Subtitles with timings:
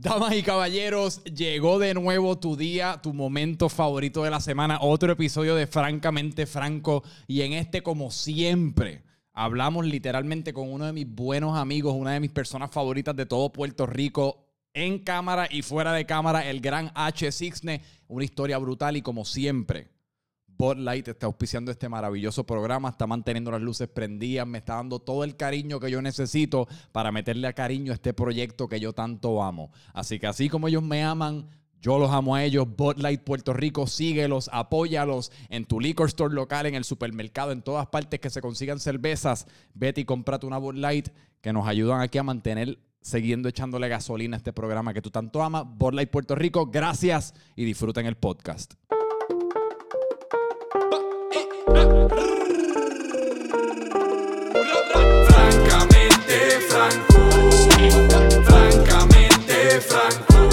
[0.00, 5.12] Damas y caballeros, llegó de nuevo tu día, tu momento favorito de la semana, otro
[5.12, 7.04] episodio de Francamente Franco.
[7.26, 9.02] Y en este como siempre
[9.34, 13.52] hablamos literalmente con uno de mis buenos amigos, una de mis personas favoritas de todo
[13.52, 17.30] Puerto Rico, en cámara y fuera de cámara, el gran H.
[17.30, 19.88] Sixne, una historia brutal y como siempre
[20.60, 24.98] Bud Light está auspiciando este maravilloso programa, está manteniendo las luces prendidas, me está dando
[24.98, 28.92] todo el cariño que yo necesito para meterle a cariño a este proyecto que yo
[28.92, 29.72] tanto amo.
[29.94, 31.48] Así que así como ellos me aman,
[31.80, 32.66] yo los amo a ellos.
[32.76, 37.62] Bud Light Puerto Rico, síguelos, apóyalos en tu liquor store local, en el supermercado, en
[37.62, 39.46] todas partes que se consigan cervezas.
[39.72, 41.08] Vete y cómprate una Bud Light
[41.40, 45.42] que nos ayudan aquí a mantener siguiendo echándole gasolina a este programa que tú tanto
[45.42, 45.64] amas.
[45.66, 48.74] Bud Light Puerto Rico, gracias y disfruten el podcast.
[55.26, 57.18] Francamente franco,
[58.44, 60.48] francamente franco.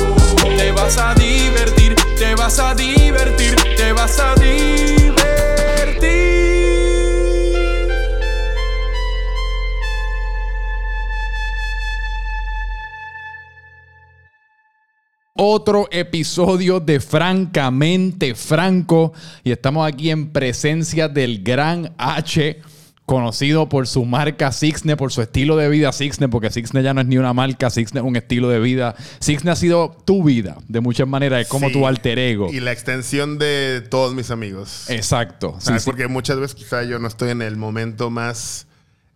[0.58, 4.37] Te vas a divertir, te vas a divertir, te vas a
[15.38, 22.60] otro episodio de Francamente Franco y estamos aquí en presencia del gran H,
[23.06, 27.00] conocido por su marca Sixne, por su estilo de vida Sixne, porque Sixne ya no
[27.02, 28.96] es ni una marca, Sixne es un estilo de vida.
[29.20, 31.74] Sixne ha sido tu vida, de muchas maneras, es como Sí.
[31.74, 32.52] tu alter ego.
[32.52, 34.90] Y la extensión de todos mis amigos.
[34.90, 35.56] Exacto.
[35.60, 35.72] Sí.
[35.86, 38.68] Porque muchas veces quizá yo no estoy en el momento más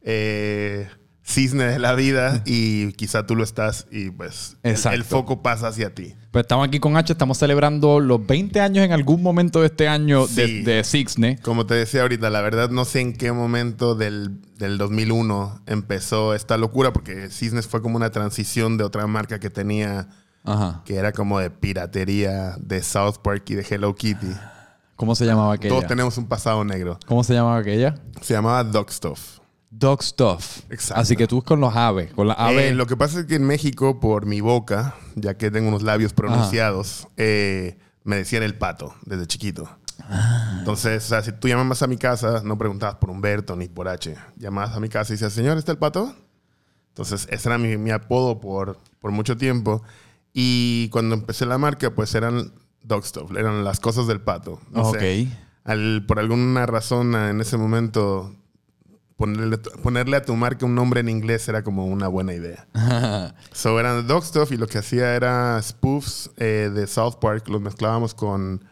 [0.03, 0.88] eh,
[1.31, 5.93] cisne de la vida y quizá tú lo estás y pues el- foco pasa hacia
[5.95, 6.15] ti.
[6.31, 9.87] Pues estamos aquí con H, estamos celebrando los 20 años en algún momento de este
[9.87, 10.61] año de, Sí.
[10.63, 11.37] de Sixne.
[11.43, 16.33] Como te decía ahorita, la verdad no sé en qué momento del, del 2001 empezó
[16.33, 20.07] esta locura porque Cisnes fue como una transición de otra marca que tenía
[20.43, 20.81] Ajá.
[20.85, 24.27] que era como de piratería de South Park y de Hello Kitty.
[24.95, 25.69] ¿Cómo se llamaba aquella?
[25.73, 26.97] Todos tenemos un pasado negro.
[27.07, 27.95] ¿Cómo se llamaba aquella?
[28.21, 29.39] Se llamaba Dog Stuff.
[29.71, 30.59] Dog Stuff.
[30.70, 31.02] Exacto.
[31.02, 32.71] Así que tú con los aves, con las aves.
[32.71, 35.82] Eh, lo que pasa es que en México, por mi boca, ya que tengo unos
[35.82, 39.70] labios pronunciados, eh, me decían el pato desde chiquito.
[40.09, 40.55] Ah.
[40.59, 43.87] Entonces, o sea, si tú llamabas a mi casa, no preguntabas por Humberto ni por
[43.87, 44.15] H.
[44.36, 46.14] Llamabas a mi casa y decías, señor, ¿está el pato?
[46.89, 49.82] Entonces, ese era mi, mi apodo por, por mucho tiempo.
[50.33, 52.52] Y cuando empecé la marca, pues eran
[52.83, 54.59] dog stuff, eran las cosas del pato.
[54.71, 54.99] No ok.
[54.99, 55.27] sé,
[55.64, 58.36] al- por alguna razón en ese momento
[59.21, 62.67] ponerle, ponerle a tu marca un nombre en inglés era como una buena idea.
[63.52, 67.61] so eran dog stuff y lo que hacía era spoofs eh, de South Park, los
[67.61, 68.65] mezclábamos con,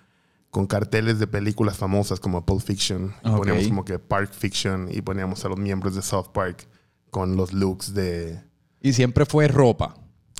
[0.49, 3.13] con carteles de películas famosas como Pulp Fiction.
[3.23, 3.29] Y.
[3.29, 6.67] Poníamos como que Park Fiction y poníamos a los miembros de South Park
[7.11, 8.41] con los looks de...
[8.81, 9.95] y siempre fue ropa.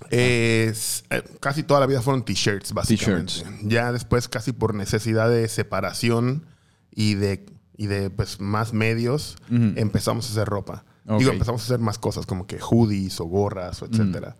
[0.09, 3.33] Es- eh, casi toda la vida fueron t-shirts, básicamente.
[3.33, 3.59] T-shirts.
[3.63, 6.45] Ya después, casi por necesidad de separación
[6.91, 7.45] y de,
[7.79, 10.83] y de pues, más medios, empezamos a hacer ropa.
[11.07, 11.19] Ok.
[11.19, 14.35] Digo, empezamos a hacer más cosas como que hoodies o gorras o etcétera.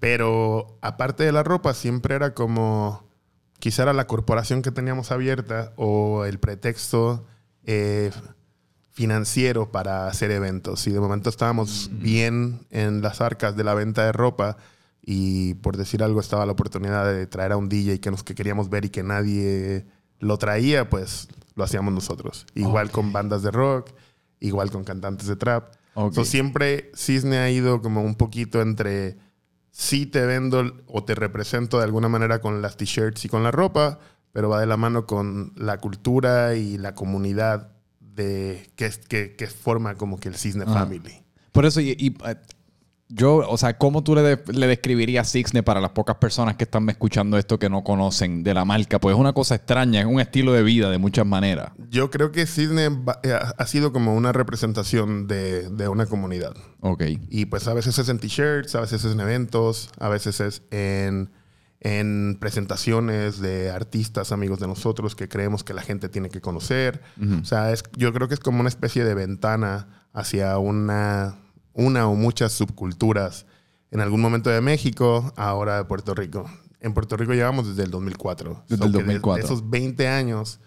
[0.00, 3.08] Pero aparte de la ropa, siempre era como.
[3.60, 7.24] Quizá era la corporación que teníamos abierta o el pretexto
[7.62, 8.10] eh,
[8.90, 10.84] financiero para hacer eventos.
[10.88, 14.56] Y de momento estábamos bien en las arcas de la venta de ropa
[15.00, 18.34] y por decir algo estaba la oportunidad de traer a un DJ que nos que
[18.34, 19.86] queríamos ver y que nadie
[20.18, 22.46] lo traía, pues lo hacíamos nosotros.
[22.54, 23.90] Igual con bandas de rock,
[24.40, 25.74] igual con cantantes de trap.
[25.94, 26.14] Ok.
[26.14, 29.18] So, siempre Cisne ha ido como un poquito entre
[29.70, 33.50] sí te vendo o te represento de alguna manera con las t-shirts y con la
[33.50, 33.98] ropa,
[34.32, 39.46] pero va de la mano con la cultura y la comunidad de que, que, que
[39.46, 40.64] forma como que el Cisne.
[40.66, 41.22] Family.
[41.52, 42.36] Por eso, y, y, eh,
[43.14, 46.64] yo, o sea, ¿cómo tú le, de- le describirías Sixne para las pocas personas que
[46.64, 48.98] están escuchando esto que no conocen de la marca?
[48.98, 51.72] Pues es una cosa extraña, es un estilo de vida de muchas maneras.
[51.90, 56.54] Yo creo que Cisne va- eh, ha sido como una representación de, de una comunidad.
[56.80, 57.02] Ok.
[57.28, 60.62] Y pues a veces es en t-shirts, a veces es en eventos, a veces es
[60.70, 61.30] en,
[61.80, 67.02] en presentaciones de artistas, amigos de nosotros que creemos que la gente tiene que conocer.
[67.40, 71.36] O sea, es, yo creo que es como una especie de ventana hacia una,
[71.74, 73.46] una o muchas subculturas.
[73.90, 76.50] En algún momento de México, ahora de Puerto Rico.
[76.80, 78.64] En Puerto Rico llevamos desde el 2004.
[78.68, 79.34] Desde el que 2004.
[79.42, 80.60] De esos 20 años,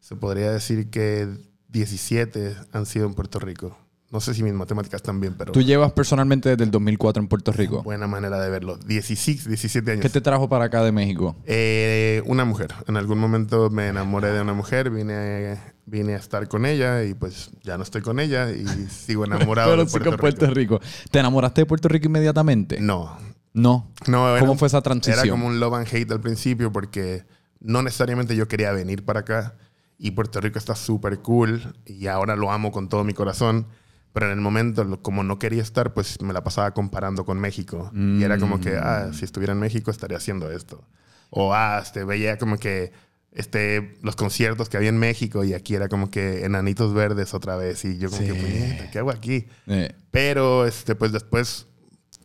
[0.00, 1.28] se podría decir que
[1.68, 3.76] 17 han sido en Puerto Rico.
[4.10, 7.28] No sé si mis matemáticas están bien, pero Tú llevas personalmente desde el 2004 en
[7.28, 7.82] Puerto Rico.
[7.82, 8.76] buena manera de verlo.
[8.76, 10.02] 16, 17 años.
[10.02, 11.36] ¿Qué te trajo para acá de México?
[11.44, 12.72] Eh, una mujer.
[12.86, 17.14] En algún momento me enamoré de una mujer, vine, vine a estar con ella y
[17.14, 20.78] pues ya no estoy con ella y sigo enamorado Pero de Puerto, con Puerto Rico.
[20.78, 20.80] Rico.
[21.10, 22.80] ¿Te enamoraste de Puerto Rico inmediatamente?
[22.80, 23.16] No,
[23.54, 23.90] No.
[24.06, 25.24] No, era ¿Cómo fue esa transición?
[25.24, 27.24] Era como un love and hate al principio porque
[27.60, 29.54] no necesariamente yo quería venir para acá
[29.98, 33.66] y Puerto Rico está súper cool y ahora lo amo con todo mi corazón.
[34.12, 37.90] Pero en el momento, como no quería estar, pues me la pasaba comparando con México.
[37.94, 40.82] Y era como que, ah, si estuviera en México estaría haciendo esto.
[41.28, 42.92] O, ah, este, veía como que
[43.36, 47.56] este, los conciertos que había en México y aquí era como que enanitos verdes otra
[47.56, 47.84] vez.
[47.84, 48.28] Y yo como Sí.
[48.28, 49.46] que, "Puñeta, ¿qué hago aquí?
[49.68, 51.66] Eh, Pero este, pues después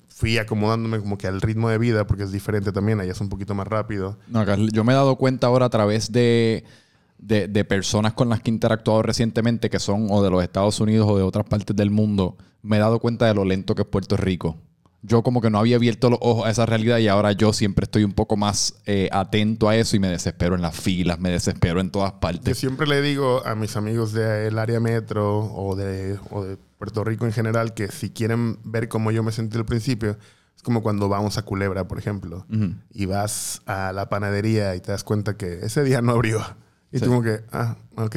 [0.08, 3.30] fui acomodándome como que al ritmo de vida porque es diferente también, allá es un
[3.30, 4.18] poquito más rápido.
[4.28, 6.64] No, yo me he dado cuenta ahora a través de,
[7.18, 10.80] de, de personas con las que he interactuado recientemente, que son o de los Estados
[10.80, 13.82] Unidos o de otras partes del mundo, me he dado cuenta de lo lento que
[13.82, 14.58] es Puerto Rico.
[15.04, 17.86] Yo como que no había abierto los ojos a esa realidad y ahora yo siempre
[17.86, 21.32] estoy un poco más eh, atento a eso y me desespero en las filas, me
[21.32, 22.58] desespero en todas Yo partes.
[22.58, 27.26] siempre le digo a mis amigos del área metro o de, o de Puerto Rico
[27.26, 30.18] en general que si quieren ver cómo yo me sentí al principio,
[30.56, 32.76] es como cuando vamos a Culebra, por ejemplo, Ujú.
[32.94, 36.42] y vas a la panadería y te das cuenta que ese día no abrió.
[36.92, 37.06] Y Sí.
[37.06, 38.16] tú como que, ah, ok.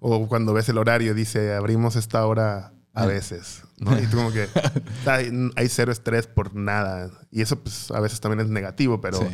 [0.00, 2.72] O cuando ves el horario, dice, abrimos esta hora
[3.02, 3.62] a veces.
[3.78, 3.98] ¿no?
[3.98, 7.10] Y tú como que, o sea, hay, hay cero estrés por nada.
[7.30, 9.26] Y eso pues a veces también es negativo, pero Sí.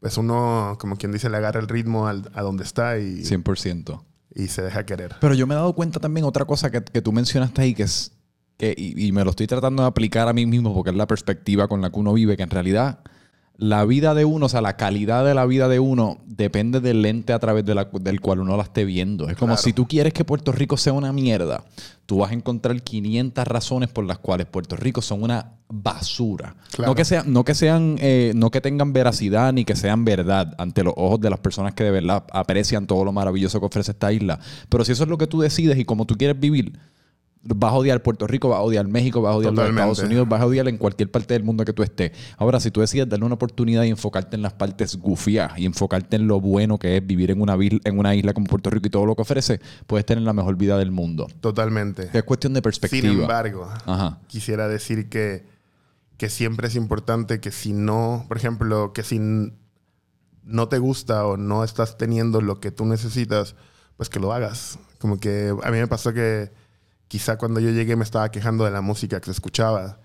[0.00, 4.04] pues uno, como quien dice, le agarra el ritmo al- a donde está y, 100%.
[4.34, 5.16] y se deja querer.
[5.20, 7.82] Pero yo me he dado cuenta también otra cosa que, que tú mencionaste ahí, que
[7.84, 8.12] es,
[8.56, 11.06] que, y, y me lo estoy tratando de aplicar a mí mismo porque es la
[11.06, 13.00] perspectiva con la que uno vive, que en realidad
[13.60, 17.02] la vida de uno, o sea, la calidad de la vida de uno depende del
[17.02, 19.28] lente a través de la- del cual uno la esté viendo.
[19.28, 19.62] Es como Claro.
[19.62, 21.64] si tú quieres que Puerto Rico sea una mierda,
[22.06, 26.54] tú vas a encontrar 500 razones por las cuales Puerto Rico son una basura.
[26.70, 26.92] Claro.
[26.92, 30.54] No que sean, no que sean, eh, no que tengan veracidad ni que sean verdad
[30.58, 33.90] ante los ojos de las personas que de verdad aprecian todo lo maravilloso que ofrece
[33.90, 34.38] esta isla.
[34.68, 36.78] Pero si eso es lo que tú decides y como tú quieres vivir,
[37.42, 39.68] vas a odiar Puerto Rico, vas a odiar México, vas a odiar los.
[39.68, 42.12] Estados Unidos, vas a odiar en cualquier parte del mundo que tú estés.
[42.36, 46.16] Ahora, si tú decides darle una oportunidad y enfocarte en las partes gufias y enfocarte
[46.16, 48.88] en lo bueno que es vivir en una, vil- en una isla como Puerto Rico
[48.88, 51.26] y todo lo que ofrece, puedes tener la mejor vida del mundo.
[51.40, 52.10] Totalmente.
[52.12, 53.08] Es cuestión de perspectiva.
[53.10, 54.18] Sin embargo, Ajá.
[54.26, 55.46] quisiera decir que,
[56.16, 59.20] que siempre es importante que si no, por ejemplo, que si
[60.42, 63.54] no te gusta o no estás teniendo lo que tú necesitas,
[63.96, 64.78] pues que lo hagas.
[64.98, 66.50] Como que a mí me pasó que
[67.08, 69.98] quizá cuando yo llegué me estaba quejando de la música que se escuchaba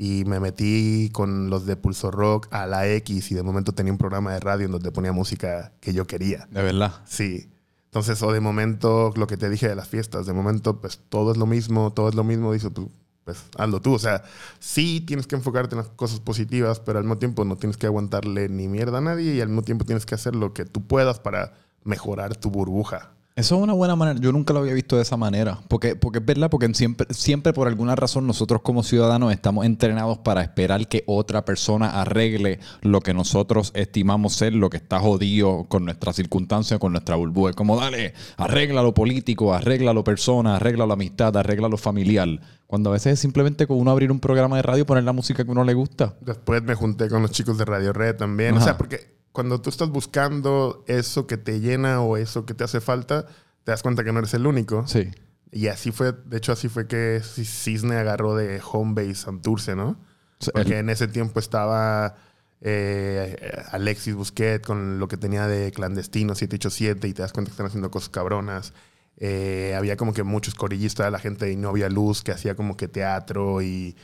[0.00, 3.92] y me metí con los de Pulso Rock a la X y de momento tenía
[3.92, 6.46] un programa de radio en donde ponía música que yo quería.
[6.50, 6.92] De verdad.
[7.04, 7.50] Sí.
[7.86, 11.32] Entonces, o de momento, lo que te dije de las fiestas, de momento, pues todo
[11.32, 12.86] es lo mismo, todo es lo mismo, dices, pues,
[13.24, 13.94] pues hazlo tú.
[13.94, 14.22] O sea,
[14.60, 17.86] sí tienes que enfocarte en las cosas positivas, pero al mismo tiempo no tienes que
[17.86, 20.86] aguantarle ni mierda a nadie y al mismo tiempo tienes que hacer lo que tú
[20.86, 23.17] puedas para mejorar tu burbuja.
[23.38, 24.18] Eso es una buena manera.
[24.18, 25.60] Yo nunca lo había visto de esa manera.
[25.68, 30.18] Porque, porque es verdad, porque siempre, siempre por alguna razón nosotros como ciudadanos estamos entrenados
[30.18, 35.66] para esperar que otra persona arregle lo que nosotros estimamos ser, lo que está jodido
[35.68, 37.50] con nuestra circunstancia, con nuestra burbuja.
[37.50, 42.40] Es como, dale, arregla lo político, arregla lo persona, arregla la amistad, arregla lo familiar.
[42.66, 45.12] Cuando a veces es simplemente con uno abrir un programa de radio y poner la
[45.12, 46.16] música que uno le gusta.
[46.22, 48.56] Después me junté con los chicos de Radio Red también.
[48.56, 52.64] O sea, porque cuando tú estás buscando eso que te llena o eso que te
[52.64, 53.26] hace falta,
[53.64, 54.86] te das cuenta que no eres el único.
[54.86, 55.10] Sí.
[55.52, 59.98] Y así fue, de hecho, así fue que Cisne agarró de Homebase Santurce, ¿no?
[60.40, 62.16] Sí, Porque el- en ese tiempo estaba
[62.60, 63.36] eh,
[63.70, 67.66] Alexis Busquet con lo que tenía de clandestino 787 y te das cuenta que están
[67.66, 68.72] haciendo cosas cabronas.
[69.16, 72.54] Eh, había como que muchos corillistas de la gente y no había luz que hacía
[72.56, 73.96] como que teatro y,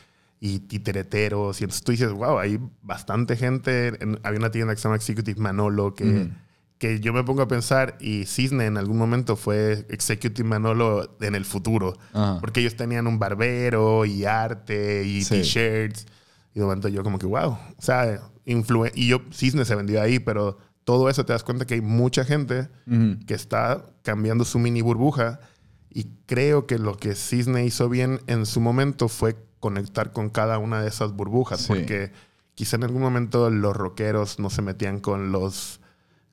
[0.46, 1.58] y titereteros.
[1.60, 3.88] Y entonces tú dices, wow, hay bastante gente.
[4.02, 6.28] En- había una tienda que se llama Executive Manolo que, Ujú.
[6.76, 11.34] que yo me pongo a pensar y Cisne en algún momento fue Executive Manolo en
[11.34, 11.94] el futuro.
[12.12, 12.40] Ajá.
[12.40, 15.36] Porque ellos tenían un barbero y arte y Sí.
[15.36, 16.06] t-shirts.
[16.54, 17.52] Y de momento yo como que, wow.
[17.52, 21.64] O sea, influen y yo, Cisne se vendió ahí, pero todo eso te das cuenta
[21.66, 22.68] que hay mucha gente
[23.26, 25.40] que está cambiando su mini burbuja.
[25.96, 30.58] Y creo que lo que Cisne hizo bien en su momento fue conectar con cada
[30.58, 31.62] una de esas burbujas.
[31.62, 31.68] Sí.
[31.68, 32.12] Porque
[32.54, 35.80] quizá en algún momento los rockeros no se metían con los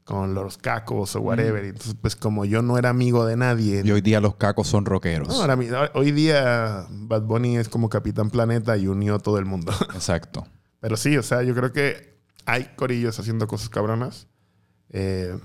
[0.03, 1.63] con los cacos o whatever.
[1.63, 4.67] Y Entonces, pues como yo no era amigo de nadie, Y hoy día los cacos
[4.67, 5.29] son rockeros.
[5.29, 5.57] no, ahora
[5.93, 9.71] hoy día Bad Bunny es como Capitán Planeta y unió a todo el mundo.
[9.95, 10.45] Exacto.
[10.81, 14.27] Pero sí, o sea, yo creo que hay corillos haciendo cosas cabronas.
[14.89, 15.37] eh,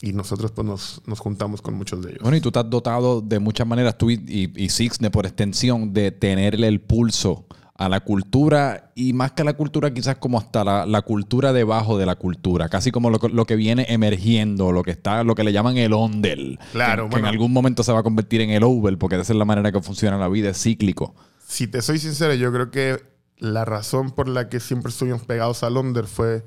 [0.00, 2.22] y nosotros pues nos, nos juntamos con muchos de ellos.
[2.22, 5.26] Bueno, y tú te has dotado de muchas maneras, tú y, y, y Sixne por
[5.26, 10.16] extensión, de tenerle el pulso a la cultura y más que a la cultura, quizás
[10.16, 13.86] como hasta la, la cultura debajo de la cultura, casi como lo, lo que viene
[13.88, 16.58] emergiendo, lo que está, lo que le llaman el ondel.
[16.72, 17.28] Claro, que, que en bueno.
[17.28, 19.80] algún momento se va a convertir en el over, porque esa es la manera que
[19.80, 21.14] funciona la vida, es cíclico.
[21.46, 22.98] Si te soy sincero, yo creo que
[23.38, 26.44] la razón por la que siempre estuvimos pegados a Londres fue,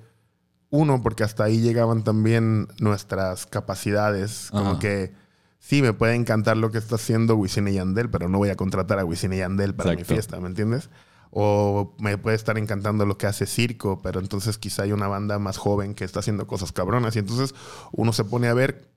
[0.71, 4.47] uno, porque hasta ahí llegaban también nuestras capacidades.
[4.51, 5.13] Como que
[5.59, 8.55] sí, me puede encantar lo que está haciendo Wisin y Yandel, pero no voy a
[8.55, 10.11] contratar a Wisin y Yandel para Exacto.
[10.11, 10.89] mi fiesta, ¿me entiendes?
[11.29, 15.39] O me puede estar encantando lo que hace Circo, pero entonces quizá hay una banda
[15.39, 17.15] más joven que está haciendo cosas cabronas.
[17.15, 17.53] Y entonces
[17.91, 18.89] uno se pone a ver,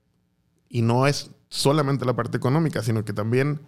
[0.69, 3.61] y no es solamente la parte económica, sino que también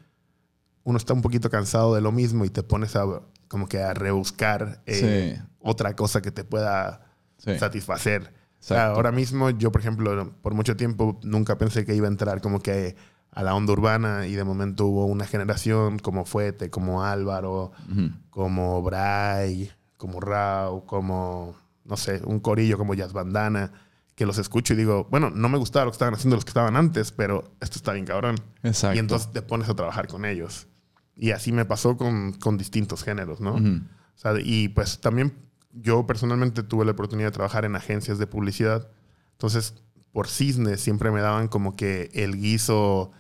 [0.84, 3.04] uno está un poquito cansado de lo mismo y te pones a
[3.50, 5.44] como que a rebuscar eh, Sí.
[5.60, 7.07] otra cosa que te pueda
[7.38, 7.58] Sí.
[7.58, 8.22] satisfacer.
[8.24, 8.96] O sea, Exacto.
[8.96, 12.60] ahora mismo yo, por ejemplo, por mucho tiempo nunca pensé que iba a entrar como
[12.60, 12.96] que
[13.32, 18.10] a la onda urbana y de momento hubo una generación como Fuete, como Álvaro, Ujú.
[18.32, 23.72] como Bray, como Rao, como, no sé, un corillo como Jazz Bandana,
[24.16, 26.50] que los escucho y digo, bueno, no me gustaba lo que estaban haciendo los que
[26.50, 28.38] estaban antes, pero esto está bien cabrón.
[28.64, 28.96] Exacto.
[28.96, 30.68] Y entonces te pones a trabajar con ellos.
[31.16, 33.54] Y así me pasó con, con distintos géneros, ¿no?
[33.56, 35.34] O sea, y pues también
[35.82, 38.90] yo personalmente tuve la oportunidad de trabajar en agencias de publicidad.
[39.34, 39.76] Entonces,
[40.12, 43.12] por cisne siempre me daban como que el guiso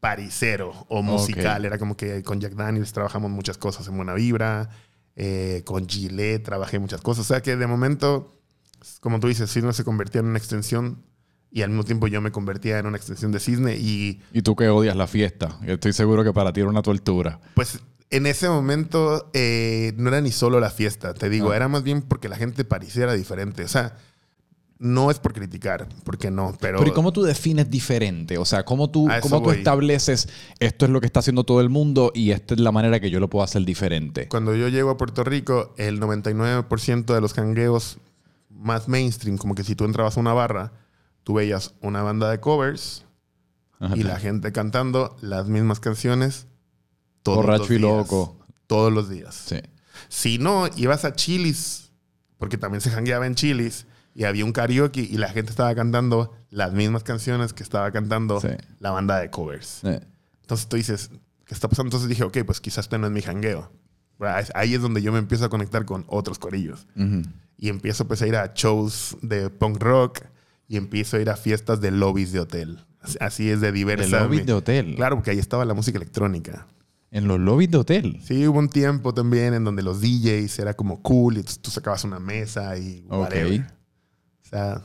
[0.00, 1.64] parisero o musical.
[1.64, 4.68] Era como que con Jack Daniels trabajamos muchas cosas en Buena Vibra.
[5.14, 7.24] eh, con Gillette trabajé muchas cosas.
[7.24, 8.32] O sea que de momento,
[9.00, 11.04] como tú dices, Cisne se convertía en una extensión
[11.50, 14.56] y al mismo tiempo yo me convertía en una extensión de Cisne y Y tú
[14.56, 15.58] que odias la fiesta.
[15.66, 17.40] Yo Estoy seguro que para ti era una tortura.
[17.54, 17.80] Pues
[18.12, 21.56] en ese momento eh, no era ni solo la fiesta, te digo, Ah.
[21.56, 23.64] era más bien porque la gente pareciera diferente.
[23.64, 23.96] O sea,
[24.78, 26.78] no es por criticar, porque no, pero...
[26.78, 28.36] Pero ¿y cómo tú defines diferente?
[28.36, 29.56] O sea, ¿cómo tú, cómo tú voy.
[29.58, 30.28] estableces
[30.58, 33.08] esto es lo que está haciendo todo el mundo y esta es la manera que
[33.08, 34.28] yo lo puedo hacer diferente?
[34.28, 37.98] Cuando yo llego a Puerto Rico, el 99% de los jangueos
[38.50, 40.72] más mainstream, como que si tú entrabas a una barra,
[41.22, 43.04] tú veías una banda de covers
[43.78, 43.96] Ajá.
[43.96, 46.46] y la gente cantando las mismas canciones
[47.22, 47.82] todos Borracho los y días.
[47.82, 48.38] loco.
[48.66, 49.34] Todos los días.
[49.34, 49.56] Sí.
[50.08, 51.92] Si no, ibas a Chili's,
[52.38, 56.32] porque también se jangueaba en Chili's, y había un karaoke y la gente estaba cantando
[56.50, 58.48] las mismas canciones que estaba cantando Sí.
[58.78, 59.80] la banda de covers.
[59.84, 60.00] Eh,
[60.42, 61.10] Entonces tú dices,
[61.46, 61.88] ¿qué está pasando?
[61.88, 63.70] Entonces dije, ok, pues quizás este no es mi jangueo.
[64.54, 66.86] Ahí es donde yo me empiezo a conectar con otros corillos.
[66.96, 67.22] ujú.
[67.56, 70.20] Y empiezo pues a ir a shows de punk rock
[70.68, 72.84] y empiezo a ir a fiestas de lobbies de hotel.
[73.20, 74.10] Así- es de diversas.
[74.10, 74.94] De lobbies de hotel.
[74.96, 76.66] Claro, porque ahí estaba la música electrónica.
[77.12, 78.20] En los lobbies de hotel.
[78.24, 82.04] Sí, hubo un tiempo también en donde los DJs era como cool y tú sacabas
[82.04, 83.60] una mesa y whatever.
[83.60, 84.82] O sea,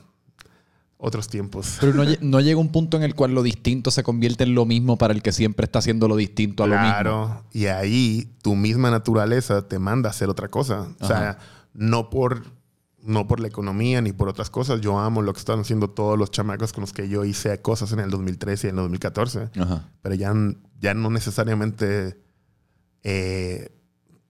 [0.98, 1.78] otros tiempos.
[1.80, 4.66] Pero no, no llega un punto en el cual lo distinto se convierte en lo
[4.66, 6.90] mismo para el que siempre está haciendo lo distinto a lo mismo.
[6.90, 10.90] Claro, y ahí tu misma naturaleza te manda a hacer otra cosa.
[11.00, 11.40] O sea, Ajá.
[11.74, 12.44] no por,
[13.08, 14.82] no por la economía ni por otras cosas.
[14.82, 17.92] Yo amo lo que están haciendo todos los chamacos con los que yo hice cosas
[17.92, 19.50] en el 2013 y en el 2014.
[19.60, 19.90] Ajá.
[20.02, 20.34] Pero ya,
[20.80, 22.22] ya no necesariamente
[23.04, 23.72] eh,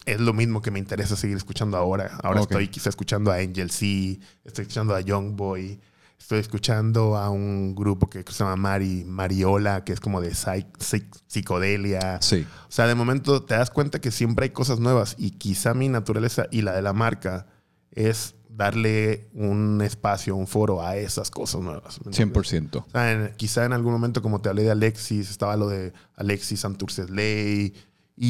[0.05, 2.17] es lo mismo que me interesa seguir escuchando ahora.
[2.23, 5.81] Ahora estoy quizá escuchando a Angel C, estoy escuchando a Young Boy,
[6.17, 12.21] estoy escuchando a un grupo que se llama Mari, Mariola, que es como de psicodelia.
[12.21, 12.47] Sí.
[12.69, 15.89] O sea, de momento te das cuenta que siempre hay cosas nuevas y quizá mi
[15.89, 17.47] naturaleza y la de la marca
[17.91, 21.99] es darle un espacio, un foro a esas cosas nuevas.
[22.03, 22.51] ¿me entiendes?
[22.51, 22.85] 100%.
[22.87, 25.93] O sea, en- quizá en algún momento, como te hablé de Alexis, estaba lo de
[26.15, 27.73] Alexis Santurces Ley,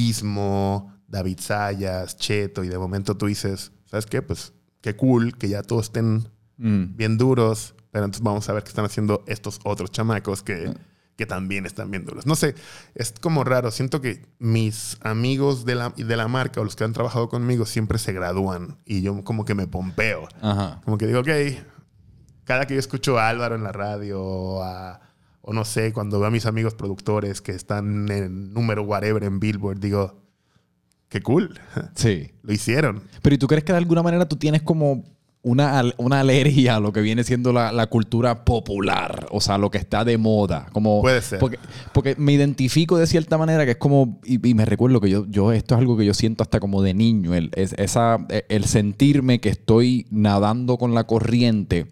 [0.01, 4.21] Ismo, David Sayas, Cheto, y de momento tú dices, ¿sabes qué?
[4.21, 6.95] Pues qué cool que ya todos estén Mm.
[6.97, 10.73] bien duros, pero entonces vamos a ver qué están haciendo estos otros chamacos que,
[11.17, 12.25] que también están bien duros.
[12.25, 12.55] No sé,
[12.95, 13.71] es como raro.
[13.71, 17.65] Siento que mis amigos de la, de la marca o los que han trabajado conmigo
[17.65, 20.27] siempre se gradúan y yo como que me pompeo.
[20.41, 20.79] Ajá.
[20.85, 21.29] Como que digo, ok,
[22.43, 25.01] cada que yo escucho a Álvaro en la radio a-
[25.41, 29.39] o no sé, cuando veo a mis amigos productores que están en número whatever en
[29.39, 30.21] Billboard, digo,
[31.09, 31.59] qué cool,
[31.95, 32.31] Sí.
[32.43, 33.01] lo hicieron.
[33.21, 35.03] Pero ¿y tú crees que de alguna manera tú tienes como
[35.47, 39.27] una, una alergia a lo que viene siendo la, la cultura popular?
[39.31, 40.67] O sea, lo que está de moda.
[40.73, 41.39] Como, Puede ser.
[41.39, 41.57] Porque,
[41.93, 45.25] porque me identifico de cierta manera que es como, y, y me recuerdo que yo,
[45.29, 48.65] yo, esto es algo que yo siento hasta como de niño, el, es- esa, el
[48.65, 51.87] sentirme que estoy nadando con la corriente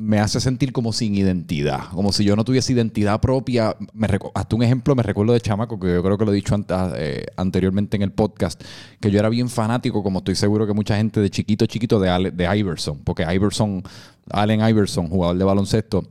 [0.00, 3.76] me hace sentir como sin identidad, como si yo no tuviese identidad propia.
[3.92, 6.56] Me hasta un ejemplo me recuerdo de chamaco, que yo creo que lo he dicho
[6.70, 8.62] ah, eh, anteriormente en el podcast,
[8.98, 12.08] que yo era bien fanático, como estoy seguro que mucha gente de chiquito, chiquito, de,
[12.08, 13.82] Ale- de Iverson, porque Iverson,
[14.30, 16.08] Allen Iverson, jugador de baloncesto,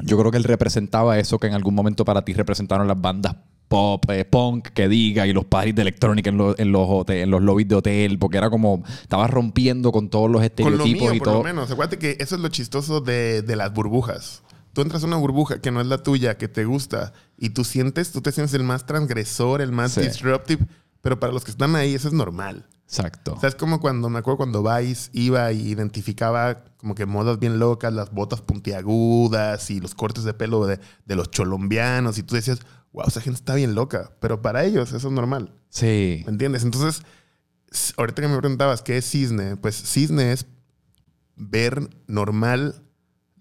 [0.00, 3.34] yo creo que él representaba eso que en algún momento para ti representaron las bandas
[3.68, 7.30] pop, eh, punk, que diga, y los parties de electrónica en, los- en, los en
[7.30, 11.02] los lobbies de hotel, porque era como, estaba rompiendo con todos los Con lo estereotipos
[11.02, 11.38] mío, y por todo.
[11.38, 11.70] lo menos.
[11.70, 14.42] Acuérdate que eso es lo chistoso de, de las burbujas.
[14.72, 17.64] Tú entras a una burbuja que no es la tuya, que te gusta, y tú
[17.64, 20.00] sientes, tú te sientes el más transgresor, el más Sí.
[20.02, 20.64] disruptive,
[21.00, 22.66] pero para los que están ahí eso es normal.
[22.88, 23.34] Exacto.
[23.34, 27.38] O sea, es como cuando me acuerdo cuando Vice iba y identificaba como que modas
[27.38, 32.16] bien locas, las botas puntiagudas y los cortes de pelo de, de los cholombianos.
[32.16, 32.60] Y tú decías,
[32.92, 34.12] wow, esa gente está bien loca.
[34.20, 35.54] Pero para ellos eso es normal.
[35.68, 36.22] Sí.
[36.24, 36.64] ¿Me entiendes?
[36.64, 37.02] Entonces,
[37.98, 40.46] ahorita que me preguntabas qué es cisne, pues cisne es
[41.36, 42.82] ver normal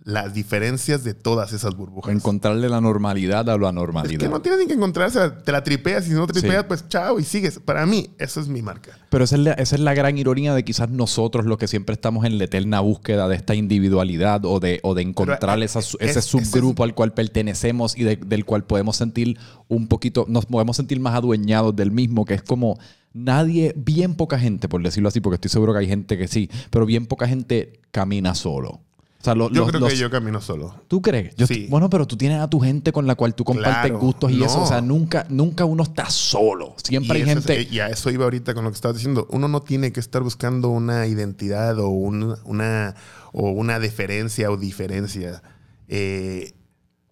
[0.07, 2.15] las diferencias de todas esas burbujas.
[2.15, 4.19] Encontrarle la normalidad a la Es normalidad.
[4.21, 6.65] que no tienes ni que encontrarse, te la tripeas y si no tripeas, Sí.
[6.65, 7.59] pues chao y sigues.
[7.59, 8.97] Para mí, eso es mi marca.
[9.09, 11.91] Pero esa es, la, esa es la gran ironía de quizás nosotros los que siempre
[11.91, 15.97] estamos en la eterna búsqueda de esta individualidad o de, o de encontrar esa su-
[15.99, 19.37] ese es- subgrupo al cual pertenecemos y de- del cual podemos sentir
[19.67, 22.79] un poquito, nos podemos sentir más adueñados del mismo, que es como
[23.13, 26.49] nadie, bien poca gente, por decirlo así, porque estoy seguro que hay gente que sí,
[26.69, 28.79] pero bien poca gente camina solo.
[29.19, 30.75] O sea, lo- Yo los- creo los- que yo camino solo.
[30.87, 31.35] ¿Tú crees?
[31.35, 31.67] Yo Sí.
[31.69, 34.43] Bueno, pero tú tienes a tu gente con la cual tú compartes Claro, gustos y
[34.43, 34.61] eso.
[34.61, 36.75] O sea, nunca, nunca uno está solo.
[36.83, 37.67] Siempre Y hay eso es- gente.
[37.75, 39.27] y a eso iba ahorita con lo que estabas diciendo.
[39.31, 42.93] Uno no tiene que estar buscando una identidad o un- una,
[43.33, 45.41] o una deferencia o diferencia.
[45.87, 46.53] Eh,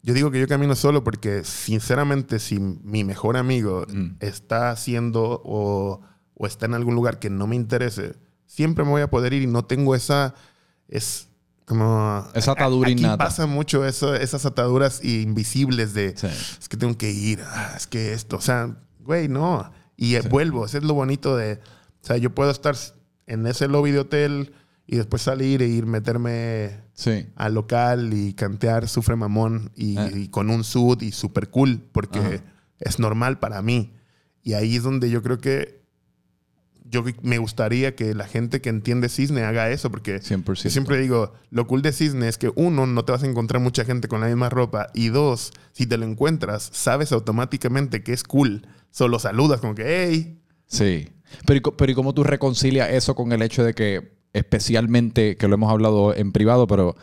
[0.03, 4.17] yo digo que yo camino solo porque, sinceramente, si mi mejor amigo Mm.
[4.19, 6.01] está haciendo o,
[6.35, 8.13] o está en algún lugar que no me interese,
[8.45, 10.35] siempre me voy a poder ir y no tengo esa.
[10.87, 11.29] Es
[11.65, 12.25] como.
[12.33, 13.17] Esa atadura Aquí innata.
[13.23, 16.27] pasa mucho eso, esas ataduras invisibles de Sí.
[16.27, 19.71] es que tengo que ir, ah, es que esto, o sea, güey, no.
[19.97, 22.75] Y eh, vuelvo, eso es lo bonito de, o sea, yo puedo estar
[23.27, 24.53] en ese lobby de hotel
[24.87, 27.25] y después salir e ir meterme Sí.
[27.35, 30.09] al local y cantear Sufre Mamón y, Ah.
[30.13, 32.43] y con un sud y super cool, porque Ajá.
[32.79, 33.93] es normal para mí.
[34.43, 35.83] Y ahí es donde yo creo que
[36.95, 40.63] yo me gustaría que la gente que entiende cisne haga eso, porque 100%.
[40.63, 43.61] yo siempre digo, lo cool de cisne es que uno, no te vas a encontrar
[43.61, 48.13] mucha gente con la misma ropa, y dos, si te lo encuentras, sabes automáticamente que
[48.13, 48.67] es cool.
[48.91, 51.09] Solo saludas como que, hey, Sí.
[51.45, 55.35] Pero, ¿y co- pero ¿y cómo tú reconcilias eso con el hecho de que, especialmente,
[55.37, 56.95] que lo hemos hablado en privado, pero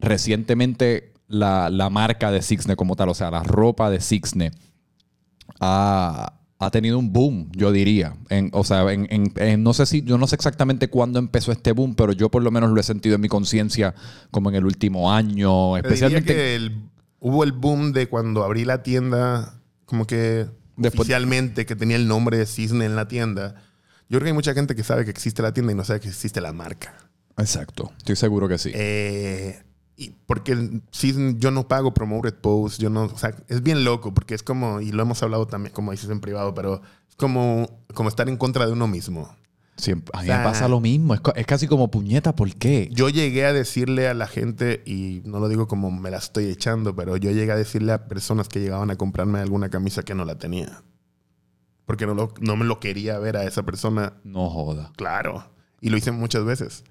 [0.00, 4.50] recientemente la, la marca de Sixne como tal, o sea, la ropa de Sixne,
[5.60, 8.16] ha, ha tenido un boom, yo diría.
[8.30, 11.52] En, o sea, en, en- en- no sé si, yo no sé exactamente cuándo empezó
[11.52, 13.94] este boom, pero yo por lo menos lo he sentido en mi conciencia
[14.30, 16.34] como en el último año, diría especialmente.
[16.34, 16.80] que el-
[17.20, 22.08] hubo el boom de cuando abrí la tienda, como que Después- oficialmente, que tenía el
[22.08, 23.54] nombre de Cisne en la tienda.
[24.08, 26.00] Yo creo que hay mucha gente que sabe que existe la tienda y no sabe
[26.00, 26.94] que existe la marca.
[27.38, 28.70] Exacto, estoy seguro que sí.
[28.74, 29.58] Eh,
[29.96, 34.12] y porque Cisne, yo no pago promoted posts, yo no, o sea, es bien loco
[34.12, 37.82] porque es como, y lo hemos hablado también, como dices en privado, pero es como,
[37.94, 39.34] como estar en contra de uno mismo.
[39.78, 41.12] Siempre, a mí o sea- me pasa lo mismo.
[41.14, 42.88] Es, es casi como puñeta, ¿por qué?
[42.92, 46.46] Yo llegué a decirle a la gente, y no lo digo como me la estoy
[46.46, 50.14] echando, pero yo llegué a decirle a personas que llegaban a comprarme alguna camisa que
[50.14, 50.82] no la tenía.
[51.84, 54.92] Porque no, lo- no me lo quería ver a esa persona, No joda.
[54.96, 55.44] claro.
[55.80, 56.84] Y lo hice muchas veces.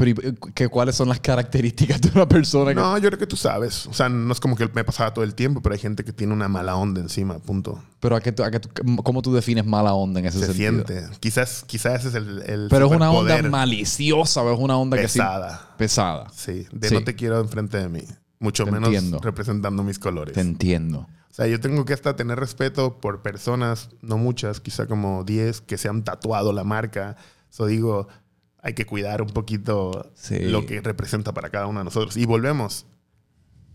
[0.00, 2.74] Pero, ¿y ¿qué, ¿cuáles son las características de una persona que...
[2.80, 3.86] No, yo creo que tú sabes.
[3.86, 6.12] O sea, no es como que me pasaba todo el tiempo, pero hay gente que
[6.14, 7.82] tiene una mala onda encima, punto.
[8.00, 8.70] Pero ¿a qué tú- a qué tú-
[9.02, 10.70] ¿cómo tú defines mala onda en ese Se sentido?
[10.86, 11.04] siente.
[11.20, 15.06] Quizás, quizás ese es el, el Pero es una onda maliciosa es una onda que
[15.06, 15.18] sí...
[15.18, 15.74] pesada.
[15.76, 16.26] Pesada.
[16.34, 16.94] Sí, de Sí.
[16.94, 18.02] no te quiero enfrente de mí.
[18.38, 19.18] Mucho Te menos entiendo.
[19.20, 20.32] representando mis colores.
[20.34, 21.00] Te entiendo.
[21.30, 25.60] O sea, yo tengo que hasta tener respeto por personas, no muchas, quizá como 10,
[25.60, 27.16] que se han tatuado la marca.
[27.50, 28.08] Eso digo,
[28.62, 30.38] hay que cuidar un poquito Sí.
[30.40, 32.16] lo que representa para cada uno de nosotros.
[32.16, 32.86] Y volvemos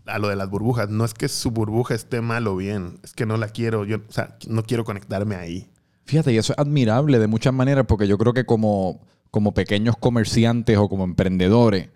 [0.06, 0.88] a lo de las burbujas.
[0.88, 3.98] No es que su burbuja esté mal o bien, es que no la quiero, yo,
[4.08, 5.68] o sea, no quiero conectarme ahí.
[6.04, 9.00] Fíjate, y eso es admirable de muchas maneras porque yo creo que como,
[9.32, 11.88] como pequeños comerciantes o como emprendedores,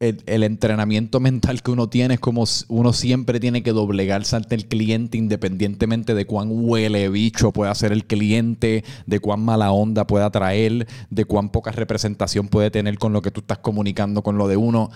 [0.00, 4.54] el, el entrenamiento mental que uno tiene es como uno siempre tiene que doblegarse ante
[4.54, 10.06] el cliente independientemente de cuán huele bicho pueda ser el cliente, de cuán mala onda
[10.06, 14.38] pueda traer, de cuán poca representación puede tener con lo que tú estás comunicando con
[14.38, 14.90] lo de uno.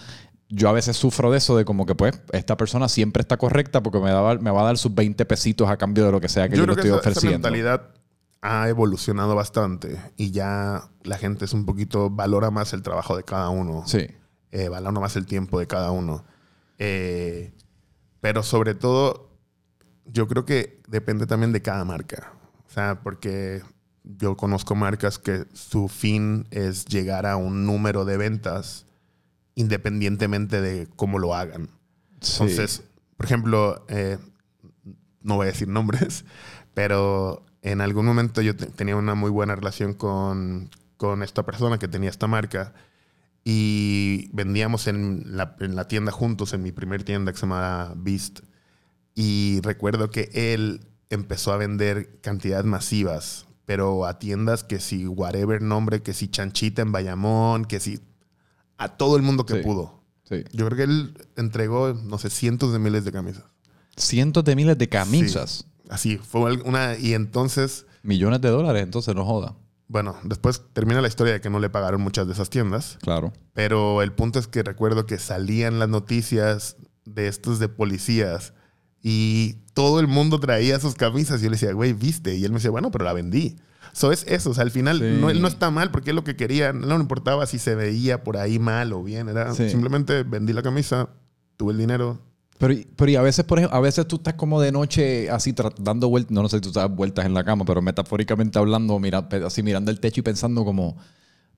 [0.48, 3.82] Yo a veces sufro de eso, de como que pues esta persona siempre está correcta
[3.82, 6.28] porque me, da- me va a dar sus 20 pesitos a cambio de lo que
[6.28, 7.48] sea que yo, yo le creo que estoy esa, esa ofreciendo.
[7.48, 7.88] mentalidad
[8.42, 13.22] ha evolucionado bastante y ya la gente es un poquito, valora más el trabajo de
[13.24, 13.84] cada uno.
[13.86, 14.06] Sí.
[14.52, 16.24] Eh, valora más el tiempo de cada uno.
[16.78, 17.52] Eh,
[18.20, 19.30] pero sobre todo,
[20.06, 22.32] yo creo que depende también de cada marca.
[22.66, 23.62] O sea, porque
[24.04, 28.86] yo conozco marcas que su fin es llegar a un número de ventas
[29.54, 31.68] independientemente de cómo lo hagan.
[32.20, 32.42] Sí.
[32.42, 32.82] Entonces,
[33.16, 34.18] por ejemplo, eh,
[35.22, 36.24] no voy a decir nombres,
[36.74, 41.78] pero en algún momento yo te- tenía una muy buena relación con, con esta persona
[41.78, 42.72] que tenía esta marca
[43.44, 47.94] y vendíamos en la, en la tienda juntos, en mi primer tienda que se llamaba
[47.96, 48.40] Beast.
[49.14, 55.62] Y recuerdo que él empezó a vender cantidades masivas pero a tiendas que si whatever
[55.62, 58.00] nombre, que si Chanchita en Bayamón, que si
[58.76, 59.60] a todo el mundo que Sí.
[59.62, 60.02] pudo.
[60.24, 60.44] Sí.
[60.52, 63.44] Yo creo que él entregó, no sé, cientos de miles de camisas.
[63.96, 65.66] Cientos de miles de camisas.
[65.88, 66.98] Así, fue una...
[66.98, 69.54] Y entonces, Millones de dólares, entonces no joda.
[69.92, 72.98] Bueno, después termina la historia de que no le pagaron muchas de esas tiendas.
[73.02, 73.32] Claro.
[73.52, 78.54] Pero el punto es que recuerdo que salían las noticias de estos de policías
[79.02, 81.40] y todo el mundo traía sus camisas.
[81.40, 82.34] Y yo le decía, güey, viste.
[82.36, 83.56] Y él me decía, bueno, pero la vendí.
[83.92, 84.50] So es eso.
[84.50, 85.18] O sea, al final Sí.
[85.20, 86.72] no, él no está mal porque es lo que quería.
[86.72, 89.28] No le importaba si se veía por ahí mal o bien.
[89.28, 89.68] Era Sí.
[89.68, 91.10] simplemente vendí la camisa,
[91.58, 92.18] tuve el dinero.
[92.62, 95.52] Pero, pero y a veces, por ejemplo, a veces tú estás como de noche así
[95.80, 98.96] dando vueltas, no, no sé si tú das vueltas en la cama, pero metafóricamente hablando,
[99.00, 100.96] mira, así mirando el techo y pensando como,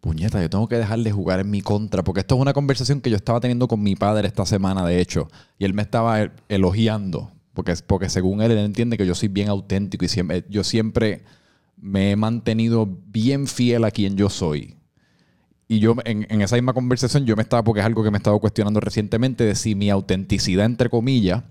[0.01, 3.03] puñeta, yo tengo que dejar de jugar en mi contra, porque esto es una conversación
[3.03, 6.33] que yo estaba teniendo con mi padre esta semana, de hecho, y él me estaba
[6.49, 10.65] elogiando, porque, porque según él, él entiende que yo soy bien auténtico y siempre, yo
[10.65, 11.23] siempre
[11.77, 14.79] me he mantenido bien fiel a quien yo soy.
[15.67, 18.17] Y yo en, en esa misma conversación yo me estaba, porque es algo que me
[18.17, 21.43] he estado cuestionando recientemente, de si mi autenticidad, entre comillas,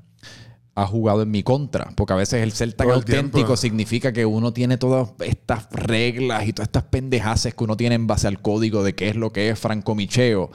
[0.75, 1.91] ha jugado en mi contra.
[1.95, 3.57] Porque a veces el ser tan el auténtico tiempo.
[3.57, 8.07] significa que uno tiene todas estas reglas y todas estas pendejaces que uno tiene en
[8.07, 10.51] base al código de qué es lo que es francomicheo,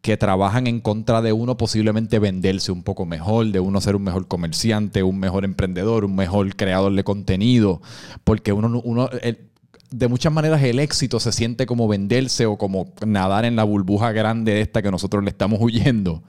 [0.00, 4.04] que trabajan en contra de uno posiblemente venderse un poco mejor, de uno ser un
[4.04, 7.82] mejor comerciante, un mejor emprendedor, un mejor creador de contenido.
[8.24, 9.47] Porque uno, uno el-
[9.90, 14.12] de muchas maneras el éxito se siente como venderse o como nadar en la burbuja
[14.12, 16.22] grande de esta que nosotros le estamos huyendo.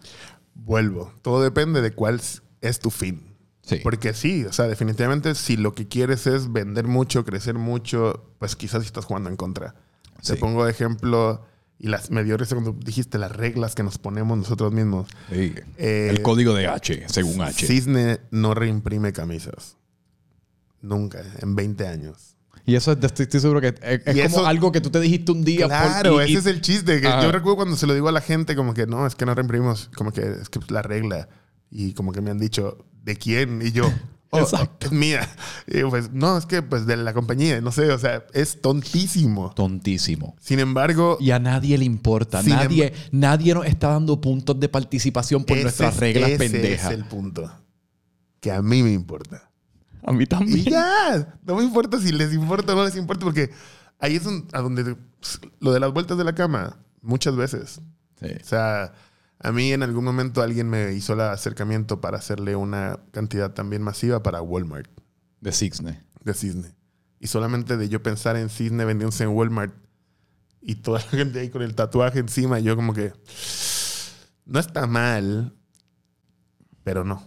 [0.54, 1.14] Vuelvo.
[1.22, 2.22] Todo depende de cuál
[2.62, 3.36] es tu fin.
[3.62, 3.78] Sí.
[3.84, 8.56] Porque sí, o sea, definitivamente si lo que quieres es vender mucho, crecer mucho, pues
[8.56, 9.76] quizás estás jugando en contra.
[10.22, 10.34] Sí.
[10.34, 11.46] Te pongo de ejemplo,
[11.78, 15.08] y las, me dio risa cuando dijiste las reglas que nos ponemos nosotros mismos.
[15.32, 17.66] Eh, el código de H, según H.
[17.66, 19.78] Cisne no reimprime camisas.
[20.82, 22.36] Nunca, en 20 años.
[22.70, 24.90] Y eso es- estoy, estoy seguro que es, es Y como eso- algo que tú
[24.90, 25.62] te dijiste un día.
[25.68, 27.02] por- Claro, y- y- ese es el chiste.
[27.02, 29.26] Que yo recuerdo cuando se lo digo a la gente, como que no, es que
[29.26, 31.30] no reimprimimos, como que es que es la regla.
[31.72, 33.62] Y como que me han dicho, ¿de quién?
[33.64, 33.84] Y yo,
[34.32, 34.88] oh, Exacto.
[34.88, 35.28] es mía.
[35.68, 39.52] Y pues no, es que pues de la compañía, no sé, o sea, es tontísimo.
[39.56, 40.36] Tontísimo.
[40.42, 42.42] Sin embargo, Y a nadie le importa.
[42.44, 46.38] Sin Nadie, nadie nos está dando puntos de participación por ese nuestras es- reglas ese
[46.50, 46.92] pendejas.
[46.92, 47.52] es el punto.
[48.40, 49.49] Que a mí me importa.
[50.04, 50.60] A mí también.
[50.60, 53.52] Y ya, no me importa si les importa o no les importa, porque
[54.00, 54.96] ahí es un- a donde
[55.60, 57.82] lo de las vueltas de la cama, muchas veces.
[58.22, 58.28] Sí.
[58.42, 58.94] O sea,
[59.40, 63.82] a mí en algún momento alguien me hizo el acercamiento para hacerle una cantidad también
[63.82, 64.90] masiva para Walmart
[65.42, 66.04] De Cisne.
[66.24, 66.76] de cisne.
[67.22, 69.74] Y solamente de yo pensar en cisne vendiéndose en Walmart
[70.62, 73.14] y toda la gente ahí con el tatuaje encima, yo como que
[74.46, 75.54] no está mal,
[76.84, 77.24] pero no.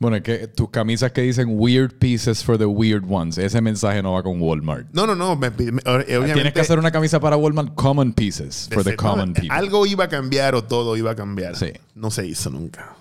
[0.00, 4.00] Bueno, es que tus camisas que dicen weird pieces for the weird ones, ese mensaje
[4.02, 4.86] no va con Walmart.
[4.92, 5.34] No, no, no.
[5.34, 9.32] me- me- obviamente, Tienes que hacer una camisa para Walmart common pieces for the common
[9.34, 9.50] people.
[9.50, 11.56] Algo iba a cambiar o todo iba a cambiar.
[11.56, 11.72] Sí.
[11.96, 12.94] No se hizo nunca.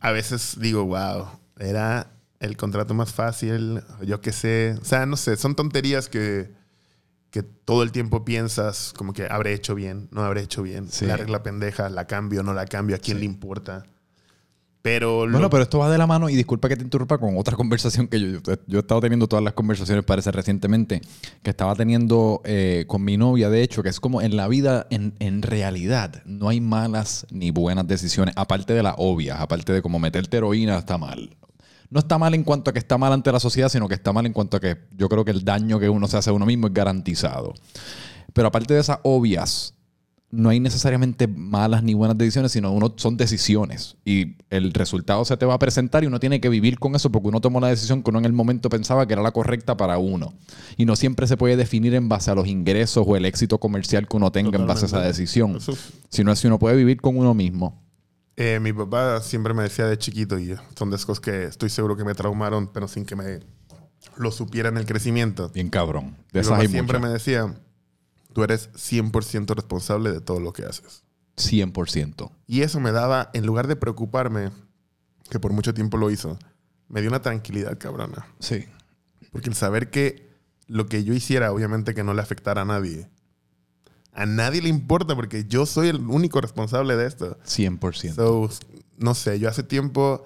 [0.00, 1.26] A veces digo, wow,
[1.58, 4.76] era el contrato más fácil, yo qué sé.
[4.80, 6.50] O sea, no sé, son tonterías que,
[7.30, 10.88] que todo el tiempo piensas como que habré hecho bien, no habré hecho bien.
[10.90, 11.04] Sí.
[11.04, 13.84] La regla pendeja, la cambio, no la cambio, a quién le importa.
[14.80, 17.36] Pero, lo- Bueno, pero esto va de la mano, y disculpa que te interrumpa con
[17.36, 18.38] otra conversación que yo,
[18.76, 21.00] he estado teniendo todas las conversaciones, parece recientemente,
[21.42, 24.86] que estaba teniendo eh, con mi novia, de hecho, que es como en la vida,
[24.90, 29.82] en, en realidad, no hay malas ni buenas decisiones, aparte de las obvias, aparte de
[29.82, 31.36] como meterte heroína está mal.
[31.90, 34.12] No está mal en cuanto a que está mal ante la sociedad, sino que está
[34.12, 36.34] mal en cuanto a que yo creo que el daño que uno se hace a
[36.34, 37.54] uno mismo es garantizado.
[38.34, 39.74] Pero aparte de esas obvias,
[40.30, 43.96] no hay necesariamente malas ni buenas decisiones, sino uno son decisiones.
[44.04, 47.10] Y el resultado se te va a presentar y uno tiene que vivir con eso
[47.10, 49.76] porque uno tomó la decisión que uno en el momento pensaba que era la correcta
[49.76, 50.34] para uno.
[50.76, 54.06] Y no siempre se puede definir en base a los ingresos o el éxito comercial
[54.06, 55.56] que uno tenga en base a esa decisión.
[55.56, 55.76] Eso-
[56.10, 57.82] Sino si uno puede vivir con uno mismo.
[58.36, 61.70] Eh, mi papá siempre me decía de chiquito, y son de esas cosas que estoy
[61.70, 63.40] seguro que me traumaron, pero sin que me
[64.16, 65.48] lo supiera en el crecimiento.
[65.54, 66.16] Bien cabrón.
[66.32, 67.52] De esas siempre me decía,
[68.32, 71.04] tú eres 100% responsable de todo lo que haces.
[71.36, 72.30] 100%.
[72.46, 74.50] Y eso me daba, en lugar de preocuparme,
[75.30, 76.38] que por mucho tiempo lo hizo,
[76.88, 78.26] me dio una tranquilidad cabrona.
[78.40, 78.64] Sí.
[79.30, 80.28] Porque el saber que
[80.66, 83.08] lo que yo hiciera, obviamente que no le afectara a nadie.
[84.12, 87.38] A nadie le importa porque yo soy el único responsable de esto.
[87.44, 88.14] 100%.
[88.14, 88.50] So,
[88.96, 90.24] no sé, yo hace tiempo,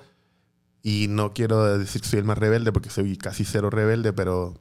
[0.82, 4.60] y no quiero decir que soy el más rebelde porque soy casi cero rebelde, pero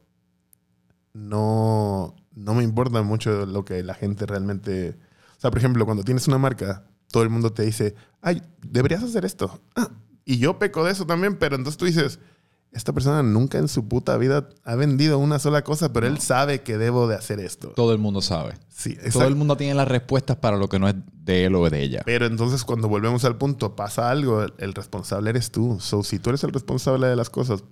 [1.12, 4.98] no, no me importa mucho lo que la gente realmente...
[5.36, 9.02] O sea, por ejemplo, cuando tienes una marca, todo el mundo te dice, ay, deberías
[9.02, 9.60] hacer esto.
[9.76, 9.90] Ah,
[10.24, 12.20] y yo peco de eso también, pero entonces tú dices,
[12.72, 16.62] esta persona nunca en su puta vida ha vendido una sola cosa, pero él sabe
[16.62, 17.68] que debo de hacer esto.
[17.70, 18.54] Todo el mundo sabe.
[18.68, 19.28] Sí, Todo exacto.
[19.28, 22.02] el mundo tiene las respuestas para lo que no es de él o de ella.
[22.06, 25.78] Pero entonces cuando volvemos al punto, pasa algo, el, el responsable eres tú.
[25.80, 27.62] So, si tú eres el responsable de las cosas,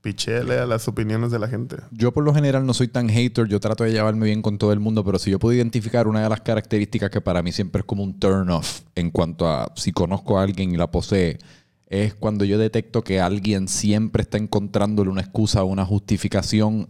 [0.00, 1.76] pichele a las opiniones de la gente.
[1.90, 4.72] Yo por lo general no soy tan hater, yo trato de llevarme bien con todo
[4.72, 7.80] el mundo, pero si yo puedo identificar una de las características que para mí siempre
[7.80, 11.38] es como un turn off en cuanto a si conozco a alguien y la posee,
[11.86, 16.88] es cuando yo detecto que alguien siempre está encontrándole una excusa o una justificación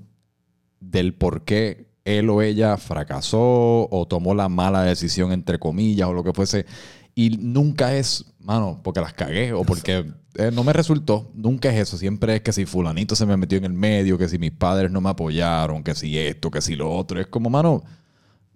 [0.81, 6.13] del por qué él o ella fracasó o tomó la mala decisión, entre comillas, o
[6.13, 6.67] lo que fuese.
[7.15, 10.07] Y nunca es, mano, porque las cagué o porque
[10.39, 11.31] eh, no me resultó.
[11.35, 11.99] Nunca es eso.
[11.99, 14.91] Siempre es que si fulanito se me metió en el medio, que si mis padres
[14.91, 17.21] no me apoyaron, que si esto, que si lo otro.
[17.21, 17.83] Es como, mano,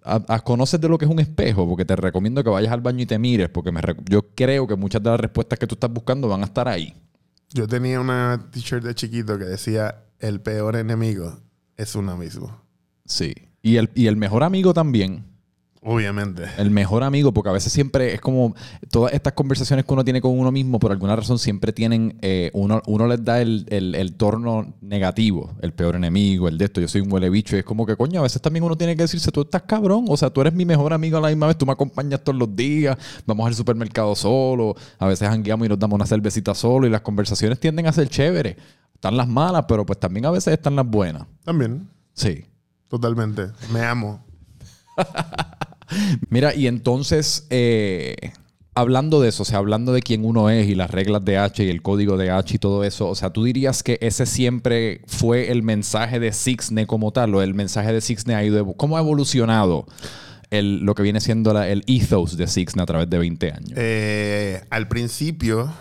[0.03, 2.81] a- a- conoces de lo que es un espejo, porque te recomiendo que vayas al
[2.81, 5.75] baño y te mires, porque me yo creo que muchas de las respuestas que tú
[5.75, 6.93] estás buscando van a estar ahí.
[7.51, 11.37] Yo tenía una t-shirt de chiquito que decía, el peor enemigo
[11.77, 12.61] es uno mismo.
[13.05, 13.33] Sí.
[13.61, 15.23] Y el, y el mejor amigo también.
[15.85, 16.43] Obviamente.
[16.57, 18.55] El mejor amigo, porque a veces siempre es como
[18.89, 22.51] todas estas conversaciones que uno tiene con uno mismo, por alguna razón siempre tienen, eh,
[22.53, 26.79] uno, uno les da el, el, el torno negativo, el peor enemigo, el de esto,
[26.79, 28.95] yo soy un huele bicho, y es como que coño, a veces también uno tiene
[28.95, 31.47] que decirse, tú estás cabrón, o sea, tú eres mi mejor amigo a la misma
[31.47, 35.69] vez, tú me acompañas todos los días, vamos al supermercado solo, a veces hangueamos y
[35.69, 38.55] nos damos una cervecita solo, y las conversaciones tienden a ser chéveres.
[38.93, 41.27] Están las malas, pero pues también a veces están las buenas.
[41.43, 41.89] También.
[42.13, 42.45] Sí.
[42.87, 43.47] Totalmente.
[43.73, 44.23] Me amo.
[46.29, 48.15] Mira, y entonces, eh,
[48.75, 51.63] hablando de eso, o sea, hablando de quién uno es y las reglas de H
[51.63, 55.01] y el código de H y todo eso, o sea, tú dirías que ese siempre
[55.07, 58.97] fue el mensaje de Sixne como tal, o el mensaje de Sixne ha ido, ¿cómo
[58.97, 59.85] ha evolucionado
[60.49, 63.73] el, lo que viene siendo el ethos de Sixne a través de 20 años?
[63.75, 65.71] Eh, al principio,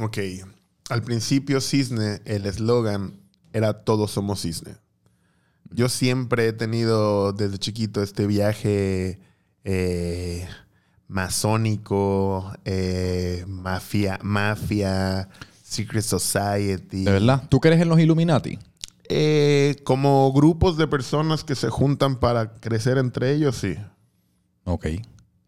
[0.00, 0.18] ok,
[0.90, 3.20] al principio Cisne, el eslogan
[3.52, 4.76] era todos somos Cisne.
[5.70, 9.20] Yo siempre he tenido desde chiquito este viaje
[9.64, 10.48] eh,
[11.08, 15.28] masónico, eh, mafia, mafia,
[15.62, 17.04] secret society.
[17.04, 17.44] ¿De verdad?
[17.48, 18.58] ¿Tú crees en los Illuminati?
[19.10, 23.76] Eh, como grupos de personas que se juntan para crecer entre ellos, sí.
[24.64, 24.86] Ok.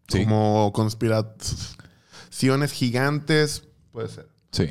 [0.07, 0.23] Sí.
[0.23, 4.27] Como conspiraciones gigantes, puede ser.
[4.51, 4.69] Sí.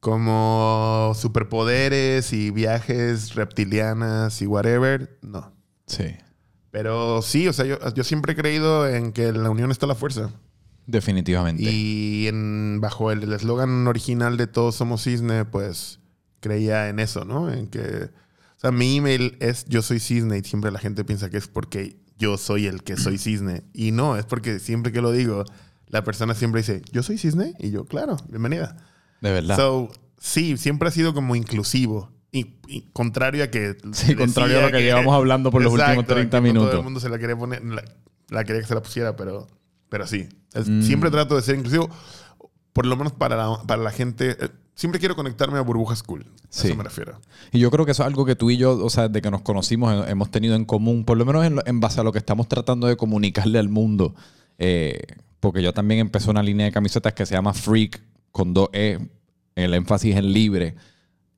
[0.00, 5.52] Como superpoderes y viajes reptilianas y whatever, no.
[5.86, 6.16] Sí.
[6.70, 9.86] Pero sí, o sea, yo, yo siempre he creído en que en la unión está
[9.86, 10.30] la fuerza.
[10.86, 11.62] Definitivamente.
[11.64, 16.00] Y en, bajo el el eslogan original de Todos somos cisne, pues
[16.40, 17.52] creía en eso, ¿no?
[17.52, 21.28] En que, o sea, mi email es yo soy cisne y siempre la gente piensa
[21.28, 23.64] que es porque yo soy el que soy cisne.
[23.72, 25.44] Y no, es porque siempre que lo digo,
[25.88, 27.54] la persona siempre dice, yo soy cisne.
[27.58, 28.76] Y yo, claro, bienvenida.
[29.20, 29.56] De verdad.
[29.56, 32.10] So, sí, siempre ha sido como inclusivo.
[32.32, 33.76] Y, y contrario a que...
[33.92, 36.74] Sí, contrario a lo que llevamos hablando por los últimos 30 que no Todo minutos.
[36.78, 37.82] el mundo se la quería poner, la,
[38.28, 39.46] la quería que se la pusiera, pero,
[39.88, 40.28] pero sí.
[40.54, 40.82] Mm.
[40.82, 41.88] Siempre trato de ser inclusivo,
[42.72, 44.36] por lo menos para la, para la gente.
[44.38, 46.26] eh, Siempre quiero conectarme a burbujas cool.
[46.26, 46.66] A Sí.
[46.68, 47.18] eso me refiero.
[47.52, 49.30] Y yo creo que eso es algo que tú y yo, o sea, desde que
[49.30, 52.12] nos conocimos, he- hemos tenido en común, por lo menos en, en base a lo
[52.12, 54.14] que estamos tratando de comunicarle al mundo.
[54.58, 55.00] Eh,
[55.40, 58.02] porque yo también empecé una línea de camisetas que se llama Freak,
[58.36, 58.98] con dos E,
[59.54, 60.74] el énfasis en libre.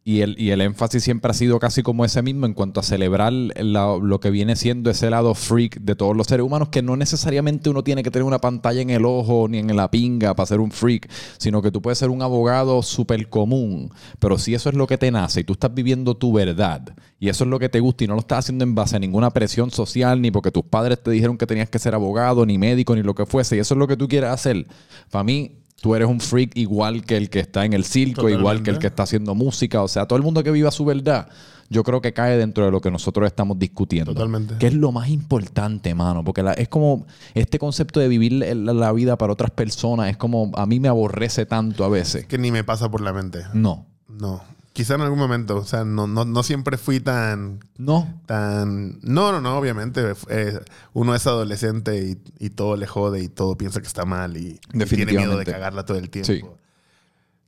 [0.03, 2.83] Y el, y el énfasis siempre ha sido casi como ese mismo en cuanto a
[2.83, 6.97] celebrar lo que viene siendo ese lado freak de todos los seres humanos, que no
[6.97, 10.47] necesariamente uno tiene que tener una pantalla en el ojo ni en la pinga para
[10.47, 14.71] ser un freak, sino que tú puedes ser un abogado súper común, pero si eso
[14.71, 17.59] es lo que te nace y tú estás viviendo tu verdad y eso es lo
[17.59, 20.31] que te gusta y no lo estás haciendo en base a ninguna presión social, ni
[20.31, 23.27] porque tus padres te dijeron que tenías que ser abogado, ni médico, ni lo que
[23.27, 24.67] fuese, y eso es lo que tú quieres hacer,
[25.11, 28.63] para mí Tú eres un freak igual que el que está en el circo, igual
[28.65, 29.83] que el que está haciendo música.
[29.83, 31.29] O sea, todo el mundo que viva su verdad,
[31.71, 34.13] yo creo que cae dentro de lo que nosotros estamos discutiendo.
[34.13, 34.57] Totalmente.
[34.59, 36.25] Que es lo más importante, mano.
[36.25, 40.17] Porque la- es como este concepto de vivir la, la vida para otras personas, es
[40.17, 42.27] como a mí me aborrece tanto a veces.
[42.27, 43.41] Que ni me pasa por la mente.
[43.55, 43.87] No.
[44.09, 44.43] No.
[44.79, 45.57] Quizá en algún momento.
[45.57, 47.59] O sea, no, no, no siempre fui tan.
[47.79, 48.23] No.
[48.27, 50.15] tan no, no, no, obviamente.
[50.29, 50.61] eh,
[50.93, 54.61] uno es adolescente y, y todo le jode y todo piensa que está mal y,
[54.73, 56.33] y tiene miedo de cagarla todo el tiempo.
[56.33, 56.43] Sí.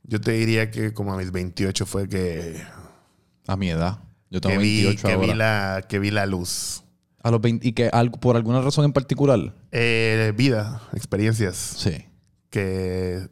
[0.02, 2.60] Yo te diría que como a mis 28 fue que,
[3.46, 4.00] A mi edad.
[4.28, 6.82] Yo tengo que, vi, 28 que, vi la, que vi la luz.
[7.22, 9.54] A los 20 y que algo, por alguna razón en particular.
[9.70, 11.54] Eh, vida, experiencias.
[11.54, 12.06] Sí.
[12.50, 13.28] Que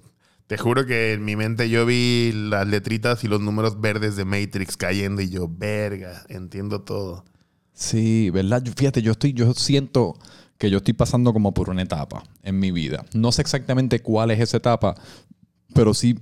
[0.49, 4.25] te juro que en mi mente yo vi las letritas y los números verdes de
[4.25, 7.27] Matrix cayendo y yo, verga, entiendo todo.
[7.75, 8.65] Sí, ¿verdad?
[8.75, 10.15] Fíjate, yo estoy, yo siento
[10.57, 13.05] que yo estoy pasando como por una etapa en mi vida.
[13.13, 14.95] No sé exactamente cuál es esa etapa,
[15.75, 16.19] pero sí,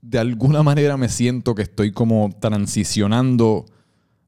[0.00, 3.66] de alguna manera me siento que estoy como transicionando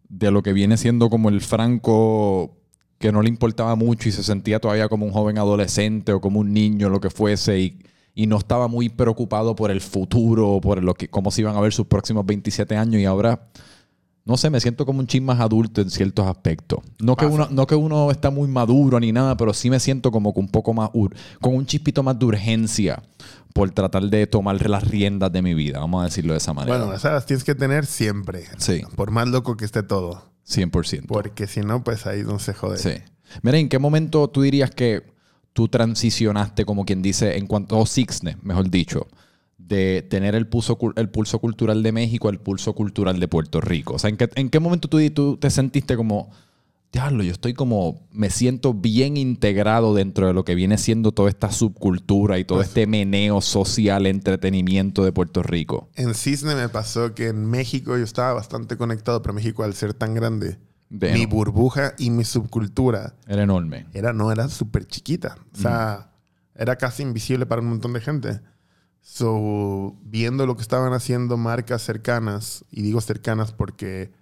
[0.06, 2.58] de lo que viene siendo como el Franco
[2.98, 6.40] que no le importaba mucho y se sentía todavía como un joven adolescente o como
[6.40, 7.78] un niño, lo que fuese, y,
[8.14, 11.60] y no estaba muy preocupado por el futuro, por lo que, cómo se iban a
[11.60, 13.48] ver sus próximos 27 años y ahora
[14.26, 16.78] no sé, me siento como un chin más adulto en ciertos aspectos.
[16.98, 20.10] No que, uno, no que uno está muy maduro ni nada, pero sí me siento
[20.10, 20.90] como que un poco más,
[21.40, 23.02] con un chispito más de urgencia
[23.52, 26.78] por tratar de tomar las riendas de mi vida, vamos a decirlo de esa manera.
[26.78, 28.44] Bueno, esas las tienes que tener siempre.
[28.56, 28.82] Sí.
[28.96, 30.24] Por más loco que esté todo.
[30.48, 31.06] 100%.
[31.06, 32.78] Porque si no, pues ahí no se jode.
[32.78, 32.94] Sí.
[33.42, 35.13] Mira, ¿en qué momento tú dirías que
[35.54, 39.06] tú transicionaste, como quien dice, en cuanto a Sixne, mejor dicho,
[39.56, 43.94] de tener el pulso, el pulso cultural de México al pulso cultural de Puerto Rico?
[43.94, 46.30] O sea, ¿en qué, en qué momento tú, tú te sentiste como,
[46.92, 51.28] diablo, yo estoy como, me siento bien integrado dentro de lo que viene siendo toda
[51.28, 55.88] esta subcultura y todo este meneo social, entretenimiento de Puerto Rico?
[55.94, 59.94] En Cisne me pasó que en México yo estaba bastante conectado, pero México al ser
[59.94, 60.58] tan grande,
[60.90, 63.86] De- mi burbuja y mi subcultura Era enorme.
[63.92, 65.36] era, no era súper chiquita.
[65.52, 66.12] O sea,
[66.54, 68.40] era casi invisible para un montón de gente.
[69.00, 74.12] So, viendo lo que estaban haciendo marcas cercanas, y digo cercanas porque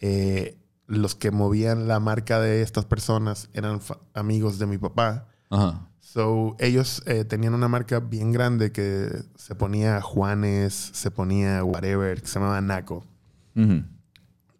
[0.00, 3.80] eh, los que movían la marca de estas personas eran
[4.14, 5.26] amigos de mi papá.
[5.50, 5.88] Ajá.
[5.98, 12.20] So, ellos eh, tenían una marca bien grande que se ponía Juanes, se ponía whatever,
[12.20, 13.04] que se llamaba Naco.
[13.56, 13.82] Ujú.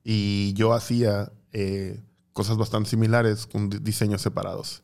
[0.04, 4.82] Y yo hacía eh, cosas bastante similares con di- diseños separados.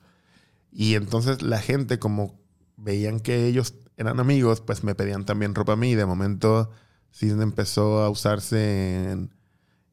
[0.70, 2.38] Y entonces la gente, como
[2.76, 5.94] veían que ellos eran amigos, pues me pedían también ropa a mí.
[5.94, 6.70] De momento,
[7.12, 9.34] Cisne empezó a usarse en,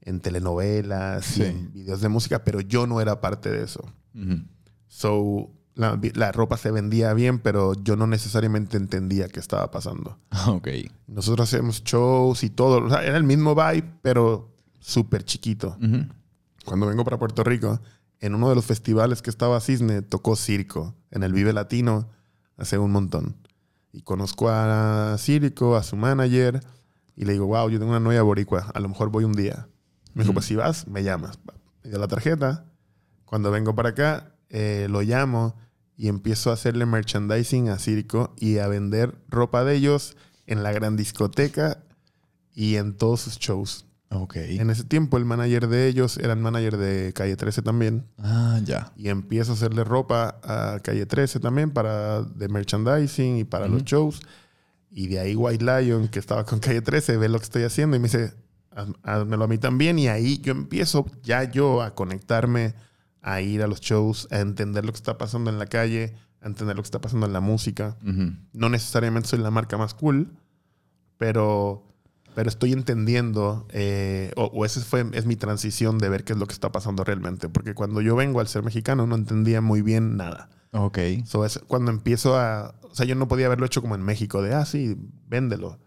[0.02, 1.42] en telenovelas Sí.
[1.42, 3.84] y en videos de música, pero yo no era parte de eso.
[4.88, 10.20] So, la, la ropa se vendía bien, pero yo no necesariamente entendía qué estaba pasando.
[10.48, 10.68] Ok.
[11.08, 12.86] Nosotros hacíamos shows y todo.
[12.86, 14.55] O sea, era el mismo vibe, pero
[14.86, 15.78] súper chiquito.
[16.64, 17.82] Cuando vengo para Puerto Rico,
[18.20, 22.10] en uno de los festivales que estaba Cisne, tocó Circo en el Vive Latino
[22.58, 23.36] hace un montón.
[23.92, 26.62] Y conozco a Circo, a su manager,
[27.16, 29.68] y le digo, wow, yo tengo una novia boricua, a lo mejor voy un día.
[30.14, 31.40] Me dijo, pues si vas, me llamas.
[31.84, 32.66] Me dio la tarjeta.
[33.26, 35.56] Cuando vengo para acá, eh, lo llamo
[35.98, 40.72] y empiezo a hacerle merchandising a Circo y a vender ropa de ellos en la
[40.72, 41.80] gran discoteca
[42.54, 43.85] y en todos sus shows.
[44.10, 44.36] Ok.
[44.38, 48.06] En ese tiempo el manager de ellos era el manager de Calle 13 también.
[48.18, 48.92] Ah, ya.
[48.96, 53.84] Y empiezo a hacerle ropa a Calle 13 también para de merchandising y para los
[53.84, 54.22] shows.
[54.92, 57.98] Y de ahí White Lion, que estaba con Calle 13, ve lo que estoy haciendo
[57.98, 58.34] y me dice,
[58.72, 60.00] "Haz- házmelo a mí también.
[60.00, 62.76] Y ahí yo empiezo ya yo a conectarme,
[63.22, 66.48] a ir a los shows, a entender lo que está pasando en la calle, a
[66.48, 67.98] entender lo que está pasando en la música.
[68.08, 68.34] Ujú.
[68.54, 70.32] No necesariamente soy la marca más cool,
[71.18, 71.84] pero,
[72.36, 76.40] pero estoy entendiendo, eh, o, o esa fue, es mi transición de ver qué es
[76.40, 77.50] lo que está pasando realmente.
[77.50, 80.50] Porque cuando yo vengo al ser mexicano no entendía muy bien nada.
[80.72, 81.00] Ok.
[81.26, 82.76] So, es cuando empiezo a...
[82.82, 85.80] O sea, yo no podía haberlo hecho como en México, de, ah, sí, véndelo.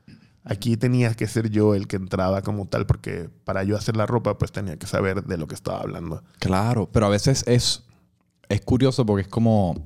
[0.45, 4.07] Aquí tenía que ser yo el que entraba como tal, porque para yo hacer la
[4.07, 6.23] ropa, pues tenía que saber de lo que estaba hablando.
[6.39, 7.85] Claro, pero a veces es,
[8.49, 9.85] es curioso porque es como.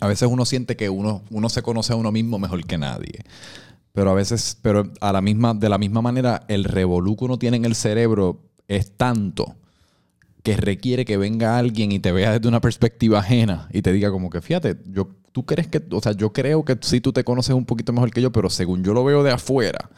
[0.00, 3.24] A veces uno siente que uno, uno se conoce a uno mismo mejor que nadie.
[3.94, 7.38] Pero a veces, pero a la misma, de la misma manera, el revolú que uno
[7.38, 9.54] tiene en el cerebro es tanto
[10.42, 14.10] que requiere que venga alguien y te vea desde una perspectiva ajena y te diga
[14.10, 17.22] como que, fíjate, yo, tú crees que, o sea, yo creo que sí tú te
[17.22, 19.88] conoces un poquito mejor que yo, pero según yo lo veo de afuera,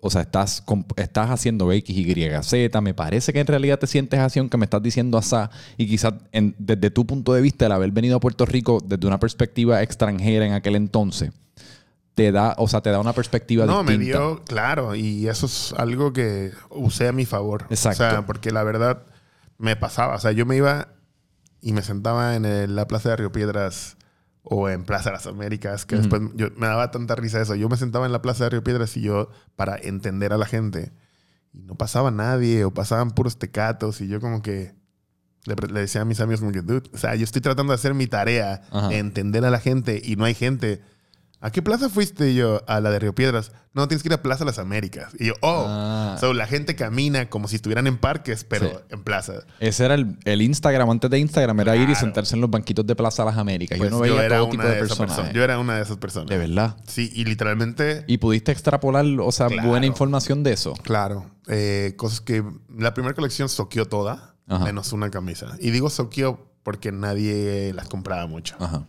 [0.00, 0.64] o sea, estás,
[0.96, 2.80] estás haciendo X, Y.
[2.82, 5.48] Me parece que en realidad te sientes así, aunque me estás diciendo asá.
[5.76, 6.14] Y quizás
[6.58, 10.44] desde tu punto de vista, el haber venido a Puerto Rico desde una perspectiva extranjera
[10.44, 11.30] en aquel entonces,
[12.14, 14.18] te da, o sea, te da una perspectiva No, me distinta.
[14.18, 17.66] dio, claro, y eso es algo que usé a mi favor.
[17.70, 18.04] Exacto.
[18.06, 19.04] O sea, porque la verdad
[19.58, 20.16] me pasaba.
[20.16, 20.88] O sea, yo me iba
[21.60, 23.96] y me sentaba en el- la Plaza de Río Piedras
[24.42, 27.54] o en Plaza de las Américas, que después yo, me daba tanta risa eso.
[27.54, 30.46] Yo me sentaba en la Plaza de Río Piedras y yo, para entender a la
[30.46, 30.92] gente,
[31.54, 34.74] y no pasaba nadie, o pasaban puros tecatos, y yo como que
[35.44, 37.76] le, le decía a mis amigos como que, dude, o sea, yo estoy tratando de
[37.76, 38.92] hacer mi tarea, Ajá.
[38.92, 40.82] entender a la gente, y no hay gente.
[41.44, 42.62] ¿A qué plaza fuiste Y yo?
[42.68, 43.52] A la de Río Piedras.
[43.74, 45.12] No, tienes que ir a Plaza Las Américas.
[45.18, 45.64] Y yo, oh.
[45.66, 46.16] Ah.
[46.20, 48.76] So, la gente camina como si estuvieran en parques, pero Sí.
[48.90, 49.32] en plaza.
[49.60, 52.00] Ese era el, el Instagram antes de Instagram, era ir y Claro.
[52.00, 53.78] sentarse en los banquitos de Plaza Las Américas.
[53.78, 55.10] Pues yo no veía todo tipo de, esas personas.
[55.16, 55.32] personas.
[55.34, 56.28] Yo era una de esas personas.
[56.28, 56.76] De verdad.
[56.86, 59.68] Sí, y literalmente, Y pudiste extrapolar, o sea, Claro.
[59.68, 60.74] buena información de eso.
[60.82, 62.44] claro, eh, cosas que
[62.78, 64.64] la primera colección soqueó toda, Ajá.
[64.64, 65.56] menos una camisa.
[65.60, 68.54] Y digo soqueó porque nadie las compraba mucho.
[68.60, 68.86] Ajá.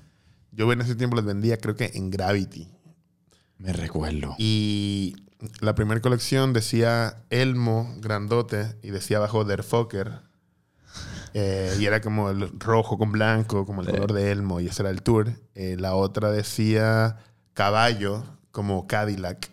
[0.55, 2.69] Yo en ese tiempo las vendía, creo que en Gravity.
[3.57, 4.35] Me recuerdo.
[4.37, 5.15] Y
[5.59, 10.21] la primera colección decía Elmo grandote y decía abajo Der Fokker.
[11.35, 14.83] Eh, y era como el rojo con blanco, como el color de Elmo, y ese
[14.83, 15.31] era el tour.
[15.55, 17.17] Eh, la otra decía
[17.55, 19.49] Caballo, como Cadillac.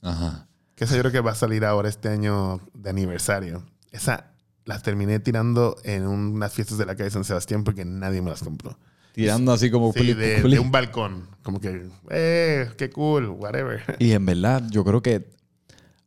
[0.00, 0.46] Ajá.
[0.76, 3.64] Que esa yo creo que va a salir ahora este año de aniversario.
[3.90, 4.30] Esa
[4.64, 8.44] las terminé tirando en unas fiestas de la calle San Sebastián porque nadie me las
[8.44, 8.78] compró.
[9.14, 9.92] Tirando así como...
[9.92, 11.28] Sí, de, un balcón.
[11.44, 13.80] Como que, eh, qué cool, whatever.
[14.00, 15.24] Y en verdad, yo creo que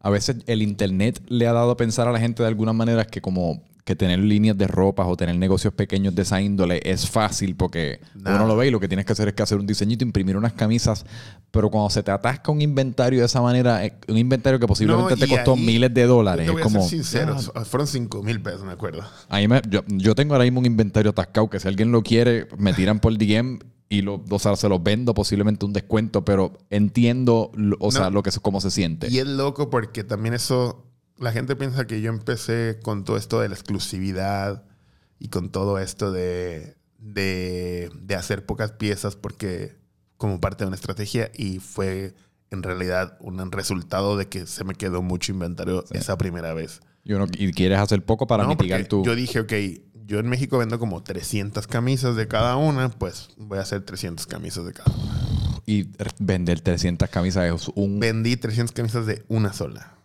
[0.01, 3.05] a veces el internet le ha dado a pensar a la gente de alguna manera
[3.05, 7.09] que como que tener líneas de ropas o tener negocios pequeños de esa índole es
[7.09, 9.65] fácil porque uno lo ve y lo que tienes que hacer es que hacer un
[9.65, 11.05] diseñito, imprimir unas camisas,
[11.51, 15.15] pero cuando se te atasca un inventario de esa manera, eh, un inventario que posiblemente
[15.15, 16.89] No, te costó ahí, miles de dólares, Te voy es a ser como...
[16.89, 19.03] sincero, fueron 5 mil pesos, me acuerdo.
[19.29, 22.03] A mí me- yo, yo tengo ahora mismo un inventario atascado que si alguien lo
[22.03, 23.59] quiere, me tiran por DM
[23.89, 28.09] y lo, o sea, se los vendo, posiblemente un descuento, pero entiendo, o sea, No.
[28.11, 29.07] lo que, cómo se siente.
[29.09, 30.86] Y es loco porque también eso,
[31.19, 34.63] la gente piensa que yo empecé con todo esto de la exclusividad
[35.19, 39.75] y con todo esto de, de, de hacer pocas piezas porque
[40.17, 42.13] como parte de una estrategia y fue
[42.49, 46.81] en realidad un resultado de que se me quedó mucho inventario esa primera vez.
[47.03, 49.03] Y, uno- y quieres hacer poco para No, mitigar tu...
[49.03, 49.53] Yo dije, ok,
[50.05, 54.25] yo en México vendo como 300 camisas de cada una, pues voy a hacer 300
[54.27, 55.61] camisas de cada una.
[55.65, 55.89] Y
[56.19, 57.99] vender 300 camisas es un...
[57.99, 59.95] Vendí 300 camisas de una sola.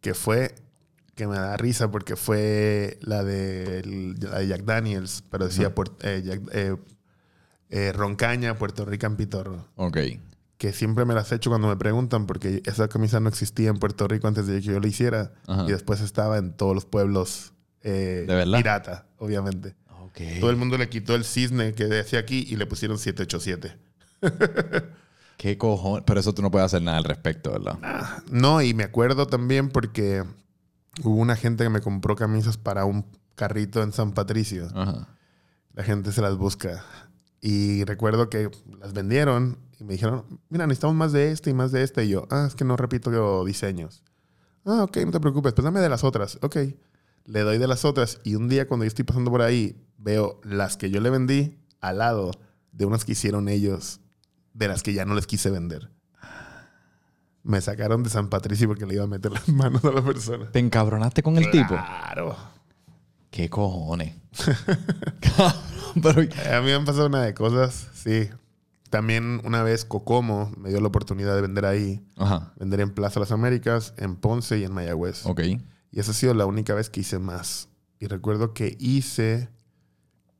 [0.00, 0.54] Que fue,
[1.14, 5.92] que me da risa porque fue la de, la de Jack Daniels, pero decía Puer-
[6.02, 6.76] eh, Jack- eh,
[7.70, 9.66] eh, Roncaña, Puerto Rican Pitorro.
[9.76, 9.98] Ok.
[10.58, 13.78] Que siempre me las he hecho cuando me preguntan porque esa camisa no existía en
[13.78, 15.32] Puerto Rico antes de que yo la hiciera.
[15.46, 15.64] Ajá.
[15.68, 18.58] Y después estaba en todos los pueblos eh, ¿De verdad?
[18.58, 19.74] pirata, obviamente.
[20.02, 20.20] Ok.
[20.40, 23.76] Todo el mundo le quitó el cisne que decía aquí y le pusieron 787.
[25.46, 26.02] ¿Qué cojones?
[26.04, 27.78] Pero eso tú no puedes hacer nada al respecto, ¿verdad?
[28.32, 30.24] No, y me acuerdo también porque
[31.04, 34.66] hubo una gente que me compró camisas para un carrito en San Patricio.
[34.74, 35.06] Ajá.
[35.72, 36.84] La gente se las busca.
[37.40, 41.70] Y recuerdo que las vendieron y me dijeron, mira, necesitamos más de este y más
[41.70, 42.04] de este.
[42.06, 44.02] Y yo, ah, es que no repito diseños.
[44.64, 46.40] Ah, ok, no te preocupes, pues dame de las otras.
[46.42, 46.56] Ok.
[47.24, 50.40] Le doy de las otras y un día cuando yo estoy pasando por ahí, veo
[50.42, 52.32] las que yo le vendí al lado
[52.72, 54.00] de unas que hicieron ellos,
[54.56, 55.90] de las que ya no les quise vender.
[57.42, 60.50] Me sacaron de San Patricio porque le iba a meter las manos a la persona.
[60.50, 61.68] ¿Te encabronaste con el tipo?
[61.68, 62.36] Claro.
[63.30, 64.14] ¿Qué cojones?
[66.02, 66.20] Pero...
[66.20, 68.28] A mí me han pasado una de cosas, sí.
[68.90, 72.04] También una vez Cocomo me dio la oportunidad de vender ahí.
[72.16, 72.52] Ajá.
[72.58, 75.26] Vender en Plaza Las Américas, en Ponce y en Mayagüez.
[75.26, 75.40] Ok.
[75.90, 77.68] Y esa ha sido la única vez que hice más.
[77.98, 79.48] Y recuerdo que hice,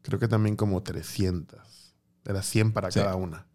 [0.02, 1.60] creo que también como 300.
[2.24, 2.98] De las 100 para Sí.
[3.00, 3.45] cada una.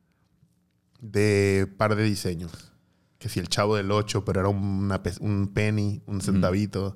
[1.02, 2.72] De par de diseños.
[3.18, 6.96] Que si el chavo del 8, pero era una un penny, un centavito.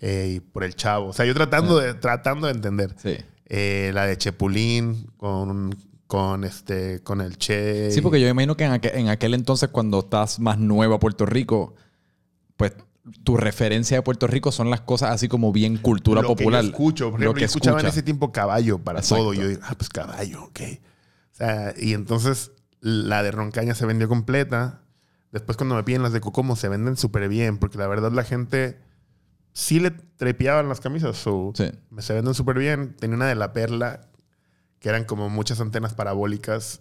[0.00, 1.08] eh, y por el chavo.
[1.08, 2.94] O sea, yo tratando de, tratando de entender.
[2.96, 3.16] Sí.
[3.46, 5.76] Eh, la de Chepulín con,
[6.06, 7.90] con, este, con el Che.
[7.90, 10.98] Sí, porque yo imagino que en aquel, en aquel entonces, cuando estás más nuevo a
[10.98, 11.74] Puerto Rico,
[12.56, 12.72] pues
[13.24, 16.62] tu referencia de Puerto Rico son las cosas así como bien cultura lo popular.
[16.62, 17.10] Que yo escucho.
[17.10, 19.24] Por lo que escuchaba en ese tiempo caballo para Exacto.
[19.24, 19.34] todo.
[19.34, 20.60] Yo digo, ah, pues caballo, ok.
[21.32, 22.52] O sea, y entonces
[22.82, 24.82] la de Roncaña se vendió completa.
[25.30, 27.56] Después cuando me piden las de Cocomo se venden súper bien.
[27.58, 28.78] Porque la verdad la gente
[29.54, 31.16] sí le trepeaban las camisas.
[31.16, 31.70] so, Sí.
[31.98, 32.94] Se venden súper bien.
[32.98, 34.08] Tenía una de la Perla
[34.80, 36.80] que eran como muchas antenas parabólicas.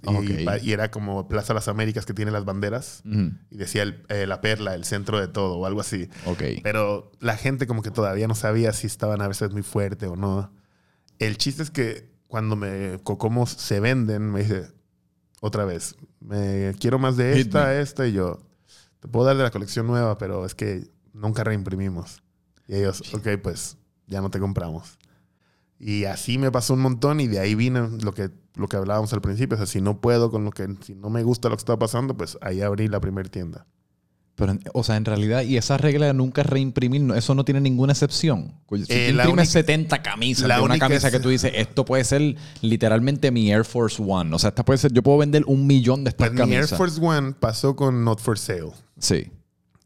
[0.63, 3.03] Y, era como Plaza Las Américas que tiene las banderas.
[3.51, 6.09] Y decía el- eh, la Perla, el centro de todo o algo así.
[6.25, 6.41] Ok.
[6.63, 10.15] Pero la gente como que todavía no sabía si estaban a veces muy fuerte o
[10.15, 10.51] no.
[11.19, 14.71] El chiste es que cuando me Cocomos se venden, me dice
[15.41, 18.39] otra vez, me quiero más de esta, esta y yo
[18.99, 22.23] te puedo dar de la colección nueva, pero es que nunca reimprimimos.
[22.67, 23.77] Y ellos, ok, pues
[24.07, 24.99] ya no te compramos.
[25.79, 29.11] Y así me pasó un montón y de ahí vino lo que, lo que hablábamos
[29.13, 29.55] al principio.
[29.55, 31.77] O sea, si no puedo con lo que, si no me gusta lo que está
[31.79, 33.65] pasando, pues ahí abrí la primera tienda.
[34.41, 37.61] Pero, o sea, en realidad, y esa regla de nunca reimprimir, no- eso no tiene
[37.61, 38.55] ninguna excepción.
[38.69, 41.29] Si Eh, tú la imprimes única- 70 camisas la de una camisa es- que tú
[41.29, 44.33] dices, esto puede ser literalmente mi Air Force One.
[44.33, 46.61] O sea, esta puede ser, yo puedo vender un millón de estas Pues mi Air
[46.67, 46.77] camisas.
[46.77, 48.71] Force One pasó con Not for Sale.
[48.97, 49.31] Sí,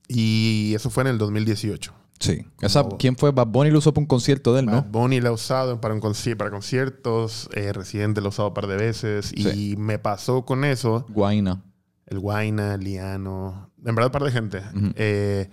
[0.07, 1.91] Y eso fue en el 2018.
[2.19, 2.45] sí.
[2.61, 3.31] Esa, ¿Quién fue?
[3.31, 4.91] Bad Bunny lo usó para un concierto de él, Bad ¿no?
[4.91, 8.53] Bunny la ha usado para, un conci- para conciertos, eh, Residente lo ha usado un
[8.53, 9.33] par de veces.
[9.35, 9.71] Sí.
[9.73, 11.61] Y me pasó con eso, Guaina.
[12.07, 14.61] el Guaina, Liano, en verdad un par de gente.
[14.95, 15.49] Eh,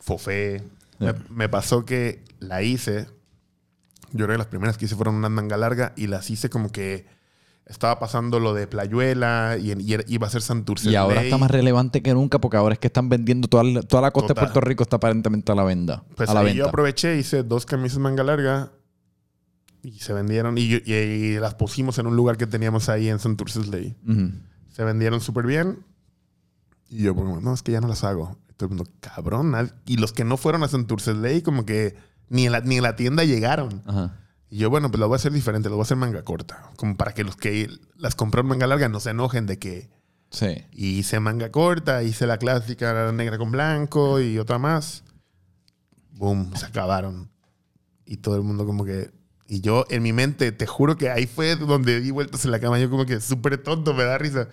[0.00, 0.62] Fofé.
[0.98, 3.06] Me, me pasó que la hice,
[4.12, 6.70] yo creo que las primeras que hice fueron una manga larga y las hice como
[6.70, 7.06] que
[7.66, 10.90] estaba pasando lo de Playuela y, y iba a ser Santurce.
[10.90, 13.82] Y ahora está más relevante que nunca porque ahora es que están vendiendo toda la,
[13.82, 14.44] toda la costa Total.
[14.44, 16.04] de Puerto Rico está aparentemente a la venda.
[16.16, 16.58] Pues a la ahí venta.
[16.58, 18.72] yo aproveché, hice dos camisas manga larga
[19.82, 23.08] y se vendieron y, yo- y- y las pusimos en un lugar que teníamos ahí
[23.08, 23.96] en Santurce Ley.
[24.70, 25.78] Se vendieron súper bien.
[26.92, 28.36] Y yo, como, no, es que ya no las hago.
[28.50, 29.54] Y todo el mundo, cabrón.
[29.86, 31.96] Y los que no fueron a Santurce Ley, como que
[32.28, 33.82] ni en, la, ni en la tienda llegaron.
[33.86, 34.18] Ajá.
[34.50, 36.70] Y yo, bueno, pues lo voy a hacer diferente, lo voy a hacer manga corta.
[36.76, 39.88] Como para que los que las compraron manga larga no se enojen de que.
[40.30, 40.66] Sí.
[40.70, 45.04] Y hice manga corta, hice la clásica negra con blanco y otra más.
[46.10, 47.30] Boom, se acabaron.
[48.04, 49.10] Y todo el mundo como que...
[49.48, 52.60] Y yo en mi mente, te juro que ahí fue donde di vueltas en la
[52.60, 52.78] cama.
[52.78, 54.48] Yo como que súper tonto, me da risa.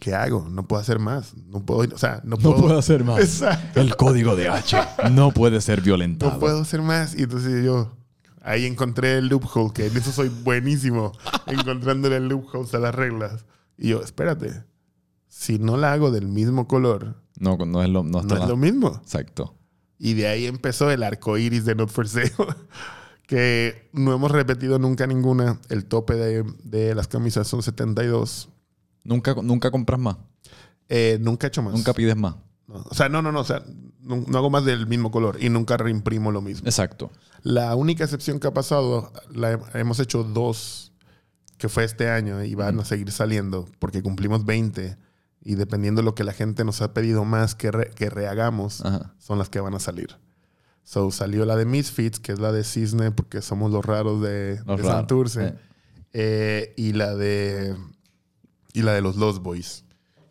[0.00, 0.46] ¿Qué hago?
[0.50, 1.34] No puedo hacer más.
[1.48, 2.56] No puedo, o sea, no No puedo...
[2.62, 3.20] puedo hacer más.
[3.20, 3.80] Exacto.
[3.80, 4.76] El código de H
[5.10, 6.32] no puede ser violentado.
[6.32, 7.14] No puedo hacer más.
[7.18, 7.96] Y entonces yo
[8.42, 11.12] ahí encontré el loophole, que en eso soy buenísimo,
[11.46, 13.44] encontrándole el loophole a las reglas.
[13.78, 14.64] Y yo, espérate,
[15.28, 18.56] si no la hago del mismo color, No, no es lo, no no es lo
[18.56, 19.00] mismo.
[19.02, 19.54] Exacto.
[19.98, 22.32] Y de ahí empezó el arco iris de Not for Sale,
[23.26, 25.58] que no hemos repetido nunca ninguna.
[25.68, 28.50] El tope de, de las camisas son 72.
[29.06, 30.16] Nunca, nunca compras más.
[30.88, 31.74] Eh, nunca he hecho más.
[31.74, 32.36] Nunca pides más.
[32.68, 33.40] No, o sea, no, no, no.
[33.40, 33.62] O sea,
[34.00, 36.66] no, no hago más del mismo color y nunca reimprimo lo mismo.
[36.66, 37.10] Exacto.
[37.42, 40.92] La única excepción que ha pasado, la he- hemos hecho dos,
[41.58, 44.96] que fue este año, y van a seguir saliendo, porque cumplimos 20,
[45.42, 48.84] y dependiendo de lo que la gente nos ha pedido más que, re- que rehagamos,
[48.84, 49.14] Ajá.
[49.18, 50.16] son las que van a salir.
[50.82, 54.56] So, salió la de Misfits, que es la de Cisne, porque somos los raros de,
[54.62, 55.54] de Santurce, eh.
[56.12, 57.76] Eh, y la de
[58.76, 59.84] y la de los Lost Boys,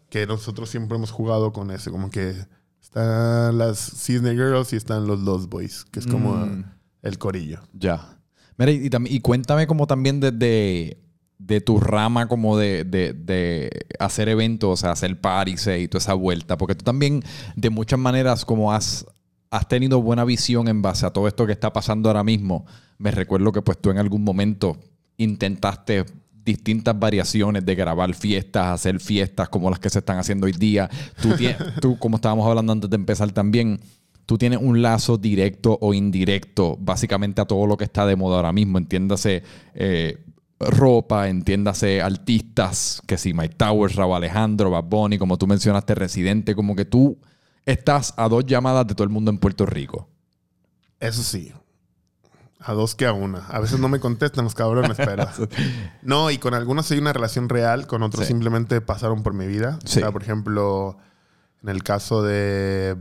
[0.10, 2.34] que nosotros siempre hemos jugado con ese, como que
[2.82, 6.64] están las Cisne Girls y están los Lost Boys, que es como Mm.
[7.02, 7.60] el corillo.
[7.74, 8.18] Ya.
[8.58, 10.98] Mira, y, y y cuéntame como también de, de,
[11.38, 13.70] de tu rama como de, de- de
[14.00, 17.22] hacer eventos, o sea, hacer parties eh, y toda esa vuelta, porque tú también
[17.58, 19.06] de muchas maneras como has,
[19.50, 22.66] has tenido buena visión en base a todo esto que está pasando ahora mismo.
[22.98, 24.78] Me recuerdo que pues tú en algún momento
[25.18, 26.06] intentaste
[26.46, 30.90] distintas variaciones de grabar fiestas, hacer fiestas como las que se están haciendo hoy día.
[31.22, 33.80] Tú, tienes, tú como estábamos hablando antes de empezar también,
[34.26, 38.38] tú tienes un lazo directo o indirecto básicamente a todo lo que está de moda
[38.38, 38.78] ahora mismo.
[38.78, 39.44] Entiéndase
[39.74, 40.24] eh,
[40.60, 46.56] ropa, entiéndase artistas, que si Mike Towers, Raúl Alejandro, Bad Bunny, como tú mencionaste, Residente,
[46.56, 47.18] como que tú
[47.66, 50.08] estás a dos llamadas de todo el mundo en Puerto Rico.
[51.00, 51.52] Eso sí.
[52.68, 53.46] A dos que a una.
[53.48, 55.28] A veces no me contestan los cabrones, pero.
[56.02, 58.30] No, y con algunos hay una relación real, con otros Sí.
[58.34, 59.78] simplemente pasaron por mi vida.
[59.86, 60.00] Sí.
[60.00, 60.98] O sea, por ejemplo,
[61.62, 62.96] en el caso de,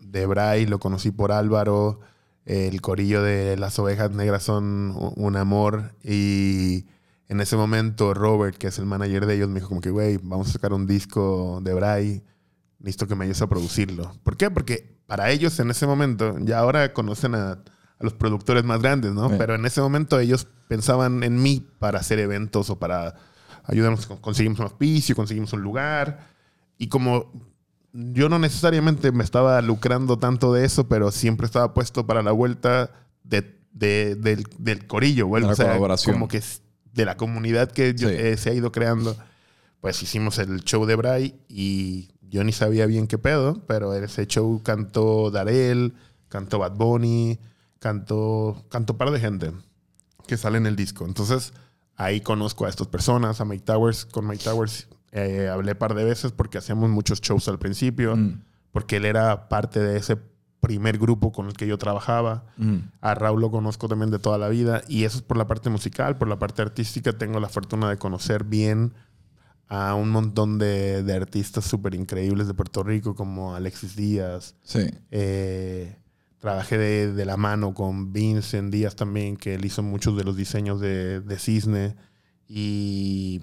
[0.00, 2.00] de Bray, lo conocí por Álvaro.
[2.44, 5.94] El corillo de las ovejas negras son un amor.
[6.02, 6.86] Y
[7.28, 10.18] en ese momento, Robert, que es el manager de ellos, me dijo como que, güey,
[10.22, 12.24] vamos a sacar un disco de Bray.
[12.80, 14.12] Necesito que me ayudes a producirlo.
[14.24, 14.50] ¿Por qué?
[14.50, 17.60] Porque para ellos en ese momento, ya ahora conocen a
[18.04, 19.28] los productores más grandes, ¿no?
[19.30, 19.34] Sí.
[19.38, 23.14] Pero en ese momento ellos pensaban en mí para hacer eventos o para
[23.64, 26.28] ayudarnos, con- conseguimos un auspicio, conseguimos un lugar.
[26.78, 27.32] Y como
[27.92, 32.32] yo no necesariamente me estaba lucrando tanto de eso, pero siempre estaba puesto para la
[32.32, 32.90] vuelta
[33.22, 36.14] de, de- del, del corillo, bueno, o sea, colaboración.
[36.14, 36.42] como que
[36.92, 38.14] de la comunidad que yo- Sí.
[38.16, 39.16] eh, se ha ido creando.
[39.80, 44.26] Pues hicimos el show de Bray y yo ni sabía bien qué pedo, pero ese
[44.26, 45.92] show cantó Darel,
[46.28, 47.38] cantó Bad Bunny,
[47.84, 49.52] cantó, cantó un par de gente
[50.26, 51.04] que sale en el disco.
[51.04, 51.52] Entonces
[51.96, 54.06] ahí conozco a estas personas, a Mike Towers.
[54.06, 58.40] Con Mike Towers eh, hablé par de veces porque hacíamos muchos shows al principio, Mm.
[58.72, 60.16] porque él era parte de ese
[60.60, 62.46] primer grupo con el que yo trabajaba.
[62.56, 62.76] Mm.
[63.02, 65.68] A Raúl lo conozco también de toda la vida y eso es por la parte
[65.68, 68.94] musical, por la parte artística tengo la fortuna de conocer bien
[69.68, 74.54] a un montón de, de artistas súper increíbles de Puerto Rico como Alexis Díaz.
[74.62, 74.86] Sí.
[75.10, 75.98] Eh,
[76.44, 80.36] trabajé de, de la mano con Vincent Díaz también, que él hizo muchos de los
[80.36, 81.96] diseños de, de Cisne
[82.46, 83.40] y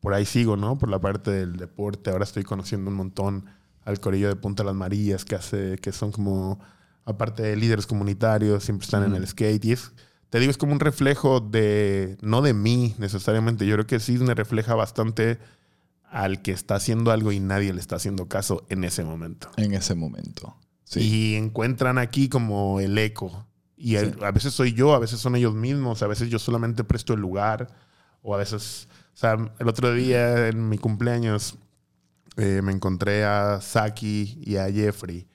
[0.00, 0.76] por ahí sigo, ¿no?
[0.76, 2.10] Por la parte del deporte.
[2.10, 3.44] Ahora estoy conociendo un montón
[3.84, 6.58] al corillo de Punta Las Marías, que hace, que son como,
[7.04, 9.64] aparte de líderes comunitarios, siempre están en el skate.
[9.66, 9.92] Y es,
[10.28, 13.64] te digo, es como un reflejo de, no de mí necesariamente.
[13.64, 15.38] Yo creo que Cisne refleja bastante
[16.10, 19.52] al que está haciendo algo y nadie le está haciendo caso en ese momento.
[19.56, 20.56] En ese momento.
[20.90, 21.00] Sí.
[21.00, 23.46] Y encuentran aquí como el eco.
[23.76, 24.18] Y el- Sí.
[24.24, 27.20] a veces soy yo, a veces son ellos mismos, a veces yo solamente presto el
[27.20, 27.68] lugar,
[28.22, 31.56] o a veces, o sea, el otro día en mi cumpleaños
[32.36, 35.26] eh, me encontré a Saki y a Jeffrey,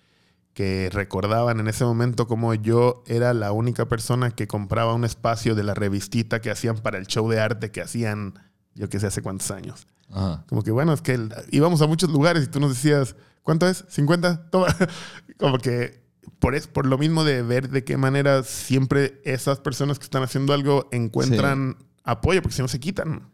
[0.54, 5.56] que recordaban en ese momento como yo era la única persona que compraba un espacio
[5.56, 8.34] de la revistita que hacían para el show de arte que hacían
[8.74, 9.88] yo que sé, hace cuántos años.
[10.12, 10.44] Ajá.
[10.48, 13.16] Como que, bueno, es que el- íbamos a muchos lugares y tú nos decías,
[13.46, 13.88] ¿cuánto es?
[13.88, 14.50] ¿50?
[14.50, 14.68] Toma.
[15.38, 16.04] Como que
[16.40, 20.24] por, es, por lo mismo de ver de qué manera siempre esas personas que están
[20.24, 23.32] haciendo algo encuentran apoyo, porque si no se quitan.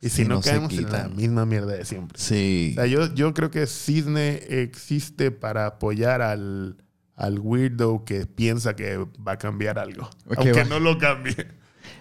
[0.00, 2.18] Y si Sí, no, no caemos en la misma mierda de siempre.
[2.20, 2.70] Sí.
[2.72, 6.76] O sea, yo, yo creo que Cisne existe para apoyar al,
[7.16, 10.04] al weirdo que piensa que va a cambiar algo.
[10.26, 10.64] Ok, aunque va.
[10.64, 11.34] no lo cambie.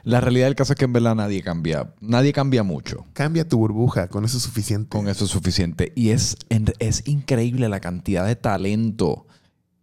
[0.04, 1.94] La realidad del caso es que en verdad nadie cambia.
[2.02, 3.06] Nadie cambia mucho.
[3.14, 4.90] Cambia tu burbuja, con eso es suficiente.
[4.90, 5.94] Con eso es suficiente.
[5.96, 6.36] Y es,
[6.80, 9.26] es increíble la cantidad de talento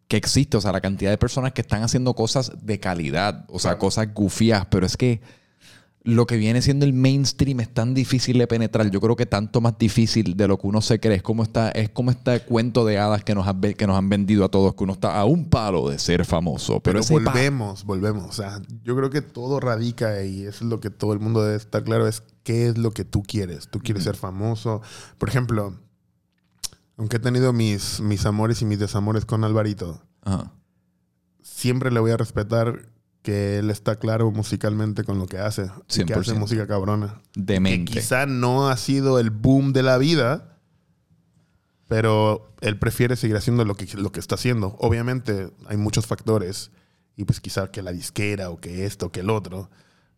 [0.09, 0.59] que existe.
[0.59, 3.47] O sea, la cantidad de personas que están haciendo cosas de calidad.
[3.49, 4.67] O sea, cosas gufias.
[4.71, 5.23] Pero es que
[6.03, 8.91] lo que viene siendo el mainstream es tan difícil de penetrar.
[8.91, 11.17] Yo creo que tanto más difícil de lo que uno se cree.
[11.17, 13.47] Es como, esta, es como este cuento de hadas que nos,
[13.77, 14.75] que nos han vendido a todos.
[14.75, 16.81] Que uno está a un palo de ser famoso.
[16.81, 18.25] Pero, volvemos, volvemos.
[18.25, 21.43] O sea, yo creo que todo radica y eso es lo que todo el mundo
[21.43, 23.69] debe estar claro, es qué es lo que tú quieres.
[23.69, 24.81] Tú quieres ser famoso.
[25.19, 25.75] Por ejemplo,
[26.97, 30.51] aunque he tenido mis, mis amores y mis desamores con Alvarito, Ajá.
[31.43, 32.87] siempre le voy a respetar
[33.23, 35.71] que él está claro musicalmente con lo que hace.
[35.95, 36.39] y que hace 100%.
[36.39, 37.21] música cabrona.
[37.33, 37.93] Que Demente.
[37.93, 40.59] quizá no ha sido el boom de la vida,
[41.89, 44.77] pero él prefiere seguir haciendo lo que, lo que está haciendo.
[44.79, 46.71] Obviamente hay muchos factores,
[47.17, 49.71] y pues quizá que la disquera, o que esto, o que el otro,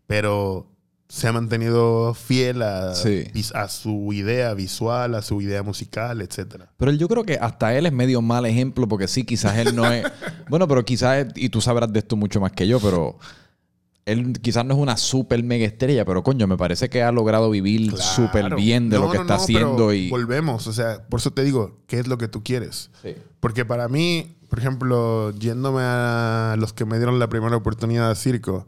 [0.06, 0.71] pero
[1.14, 3.24] se ha mantenido fiel a, Sí.
[3.34, 6.64] vis- a su idea visual, a su idea musical, etc.
[6.78, 9.84] Pero yo creo que hasta él es medio mal ejemplo porque sí, quizás él no
[9.92, 10.06] es...
[10.48, 13.18] bueno, pero quizás, y tú sabrás de esto mucho más que yo, pero
[14.06, 17.50] él quizás no es una súper mega estrella, pero coño, me parece que ha logrado
[17.50, 20.08] vivir súper bien de No, lo que no, está no, pero haciendo y...
[20.08, 22.90] Volvemos, o sea, por eso te digo, ¿qué es lo que tú quieres?
[23.02, 23.14] Sí.
[23.38, 28.14] Porque para mí, por ejemplo, yéndome a los que me dieron la primera oportunidad a
[28.14, 28.66] circo,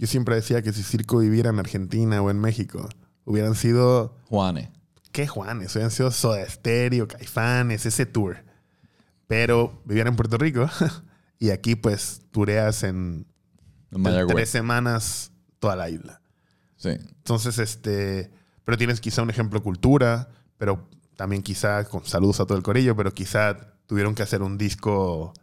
[0.00, 2.88] yo siempre decía que si circo viviera en Argentina o en México,
[3.26, 4.70] hubieran sido, Juanes.
[5.12, 5.74] ¿qué Juanes?
[5.74, 8.42] Hubieran sido Soda Stereo, Caifanes, ese tour.
[9.26, 10.70] Pero vivieran en Puerto Rico
[11.38, 13.26] y aquí pues tureas en,
[14.26, 16.22] tres semanas toda la isla.
[16.76, 16.92] Sí.
[16.92, 18.30] Entonces, este,
[18.64, 22.96] pero tienes quizá un ejemplo cultura, pero también quizá, con saludos a todo el corillo,
[22.96, 25.34] pero quizá tuvieron que hacer un disco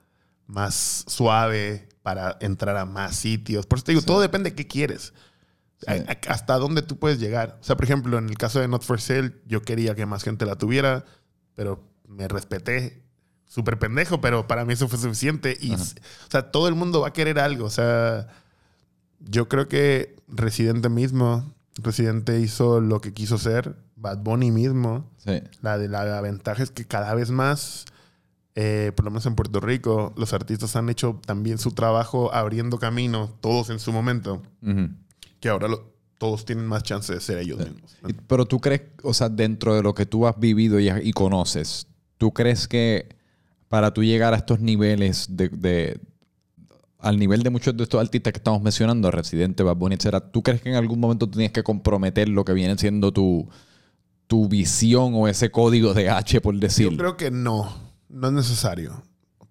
[0.47, 3.65] más suave para entrar a más sitios.
[3.65, 5.11] Por eso te digo, todo depende de qué quieres.
[5.79, 5.87] Sí.
[5.91, 7.57] A- a- Hasta dónde tú puedes llegar.
[7.59, 10.23] O sea, por ejemplo, en el caso de Not for Sale, yo quería que más
[10.23, 11.03] gente la tuviera,
[11.53, 13.03] pero me respeté.
[13.45, 15.57] Súper pendejo, pero para mí eso fue suficiente.
[15.59, 15.83] Y, Ajá.
[15.83, 17.65] o sea, todo el mundo va a querer algo.
[17.65, 18.29] O sea,
[19.19, 23.75] yo creo que Residente mismo, Residente hizo lo que quiso ser.
[23.97, 25.11] Bad Bunny mismo.
[25.17, 25.41] Sí.
[25.61, 27.83] La, de, la ventaja es que cada vez más,
[28.59, 32.79] eh, por lo menos en Puerto Rico, los artistas han hecho también su trabajo abriendo
[32.79, 34.41] camino, todos en su momento,
[35.39, 37.95] que ahora lo- todos tienen más chance de ser ellos mismos.
[38.07, 41.13] Y- Pero tú crees, o sea, dentro de lo que tú has vivido y, y
[41.13, 41.85] conoces,
[42.17, 43.15] ¿tú crees que
[43.67, 45.99] para tú llegar a estos niveles de, de-
[46.97, 50.41] al nivel de muchos de estos artistas que estamos mencionando, Residente, Bad Bunny, etcétera, ¿tú
[50.41, 53.47] crees que en algún momento tienes que comprometer lo que viene siendo tu,
[54.25, 56.97] tu visión o ese código de H, por Yo decirlo?
[56.97, 59.03] creo que no, no es necesario.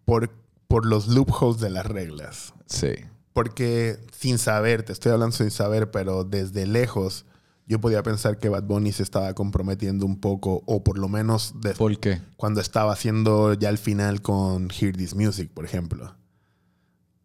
[0.04, 0.30] Por,
[0.68, 2.54] por los loopholes de las reglas.
[2.66, 2.90] Sí.
[3.32, 7.26] Porque sin saber, te estoy hablando sin saber, pero desde lejos
[7.66, 11.54] yo podía pensar que Bad Bunny se estaba comprometiendo un poco, o por lo menos
[11.60, 12.22] de- ¿Por qué?
[12.36, 16.14] cuando estaba haciendo ya el final con Hear This Music, por ejemplo.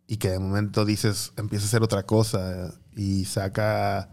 [0.07, 4.09] Y que de momento dices, empieza a hacer otra cosa y saca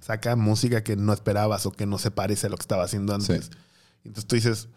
[0.00, 3.14] saca música que no esperabas o que no se parece a lo que estaba haciendo
[3.14, 3.46] antes.
[3.46, 3.50] Sí.
[4.04, 4.68] Entonces tú dices,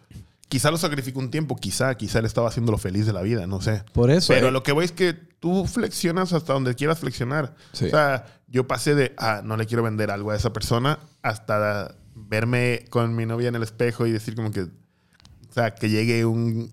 [0.49, 3.47] quizá lo sacrificó un tiempo, quizá, quizá él estaba haciendo lo feliz de la vida,
[3.47, 3.83] no sé.
[3.93, 4.33] Por eso.
[4.33, 7.55] Pero eh, lo que voy es que tú flexionas hasta donde quieras flexionar.
[7.73, 7.85] Sí.
[7.85, 11.95] O sea, yo pasé de, ah, no le quiero vender algo a esa persona, hasta
[12.15, 14.69] verme con mi novia en el espejo y decir como que, o
[15.53, 16.71] sea, que llegue un,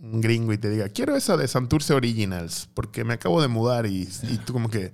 [0.00, 3.86] un gringo y te diga, quiero esa de Santurce Originals, porque me acabo de mudar
[3.86, 4.92] y, y tú como que,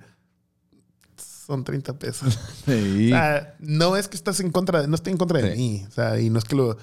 [1.45, 2.39] son 30 pesos.
[2.65, 3.11] sí.
[3.11, 5.57] O sea, no es que estás en contra de, no estoy en contra de Sí.
[5.57, 5.85] mí.
[5.87, 6.75] O sea, y no es que lo,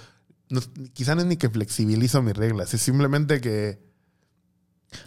[0.53, 0.61] no
[0.92, 3.80] quizá no es ni que flexibilizo mis reglas, es simplemente que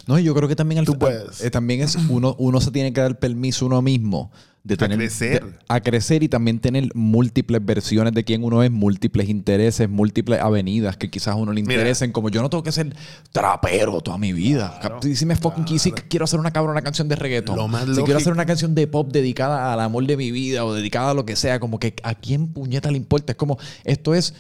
[0.08, 1.41] No, yo creo que también al Tú puedes.
[1.43, 4.32] eh, también es uno, uno se tiene que dar permiso uno mismo
[4.64, 5.46] de tener crecer.
[5.46, 10.41] de- a crecer y también tener múltiples versiones de quién uno es, múltiples intereses, múltiples
[10.41, 11.76] avenidas que quizás a uno le Mira.
[11.76, 12.12] interesen.
[12.12, 12.96] Como yo no tengo que ser
[13.32, 14.76] trapero toda mi vida.
[14.82, 17.56] Claro, si me fucking quisi- quiero hacer una cabrona canción de reggaeton.
[17.56, 18.06] Lo más si lógico.
[18.06, 21.14] quiero hacer una canción de pop dedicada al amor de mi vida o dedicada a
[21.14, 23.34] lo que sea, como que a quién puñeta le importa.
[23.34, 24.34] Es como esto es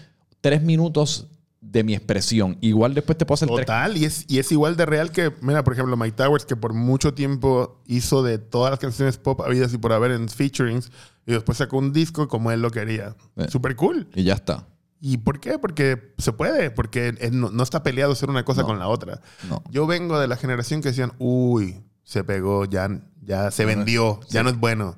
[0.45, 1.25] tres minutos
[1.59, 2.59] de mi expresión.
[2.61, 5.33] Igual después te puedo hacer tres Total, y es, y es igual de real que,
[5.41, 9.41] mira, por ejemplo, Mike Towers, que por mucho tiempo hizo de todas las canciones pop
[9.41, 10.91] habidas y por haber en featurings,
[11.25, 13.15] y después sacó un disco como él lo quería.
[13.37, 13.47] Eh.
[13.49, 14.07] Super cool.
[14.13, 14.67] y ya está.
[15.01, 15.57] ¿Y por qué?
[15.57, 18.67] Porque se puede, porque no, no está peleado ser una cosa No.
[18.67, 19.21] con la otra.
[19.49, 19.63] No.
[19.71, 22.87] Yo vengo de la generación que decían, uy, se pegó, ya,
[23.23, 24.95] ya se vendió, ya no es bueno.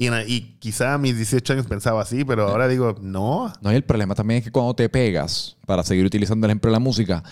[0.00, 3.52] Y, y quizá a mis 18 años pensaba así, pero ahora digo, no.
[3.60, 6.70] No, y el problema también es que cuando te pegas, para seguir utilizando el ejemplo
[6.70, 7.22] de la música,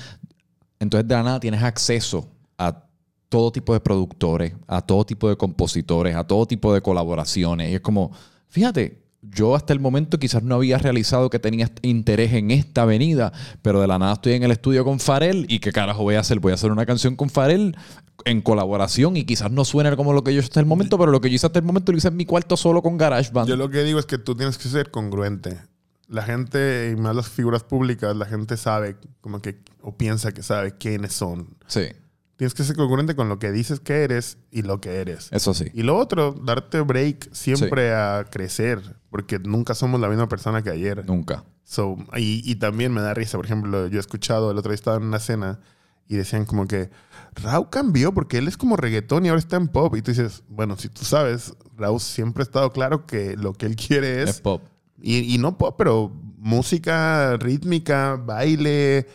[0.78, 2.84] entonces de la nada tienes acceso a
[3.30, 7.70] todo tipo de productores, a todo tipo de compositores, a todo tipo de colaboraciones.
[7.70, 8.12] Y es como,
[8.48, 13.32] fíjate, yo hasta el momento quizás no había realizado que tenía interés en esta avenida,
[13.62, 16.20] pero de la nada estoy en el estudio con Farel y qué carajo voy a
[16.20, 16.40] hacer?
[16.40, 17.76] Voy a hacer una canción con Farel
[18.24, 21.10] en colaboración y quizás no suene como lo que yo hice hasta el momento, pero
[21.10, 23.48] lo que yo hice hasta el momento lo hice en mi cuarto solo con GarageBand.
[23.48, 25.58] Yo lo que digo es que tú tienes que ser congruente.
[26.08, 30.42] La gente, y más las figuras públicas, la gente sabe, como que, o piensa que
[30.42, 31.48] sabe quiénes son.
[31.66, 31.82] Sí,
[32.38, 35.28] Tienes que ser congruente con lo que dices que eres y lo que eres.
[35.32, 35.66] eso sí.
[35.74, 40.70] Y lo otro, darte break siempre a crecer, porque nunca somos la misma persona que
[40.70, 41.04] ayer.
[41.04, 41.44] Nunca.
[41.64, 44.76] So, y, y también me da risa, por ejemplo, yo he escuchado, el otro día
[44.76, 45.58] estaba en una cena
[46.06, 46.90] y decían como que
[47.34, 49.96] Raúl cambió porque él es como reggaetón y ahora está en pop.
[49.96, 53.66] Y tú dices, bueno, si tú sabes, Raúl siempre ha estado claro que lo que
[53.66, 54.62] él quiere Es es, pop.
[55.02, 59.08] y, y no pop, pero música rítmica, baile.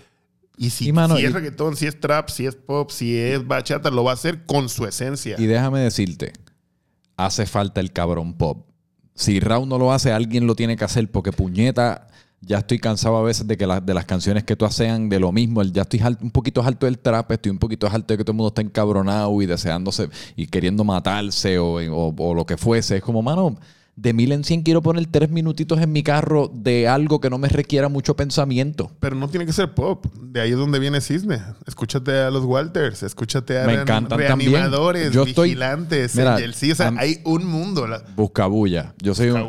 [0.58, 3.18] Y si, Y, mano, si y- es reggaetón, si es trap, si es pop, si
[3.18, 5.36] es bachata, lo va a hacer con su esencia.
[5.40, 6.34] Y déjame decirte,
[7.18, 8.68] hace falta el cabrón pop.
[9.16, 12.08] Si Raúl no lo hace, alguien lo tiene que hacer porque puñeta,
[12.42, 15.20] ya estoy cansado a veces de que las de las canciones que tú sean de
[15.20, 15.64] lo mismo.
[15.64, 18.38] Ya estoy un poquito alto del trap, estoy un poquito alto de que todo el
[18.38, 22.98] mundo está encabronado y deseándose y queriendo matarse o, o- o lo que fuese.
[22.98, 23.58] Es como, mano,
[23.96, 27.38] de mil en cien quiero poner tres minutitos en mi carro de algo que no
[27.38, 28.92] me requiera mucho pensamiento.
[29.00, 30.06] Pero no tiene que ser pop.
[30.22, 31.42] De ahí es donde viene Cisne.
[31.68, 36.36] Escúchate a los Walters, escúchate a Me encantan reanimadores, Yo estoy- vigilantes, Mira.
[36.38, 37.86] O sea, hay un mundo.
[37.88, 38.94] La, Buscabulla.
[39.02, 39.44] Yo soy un...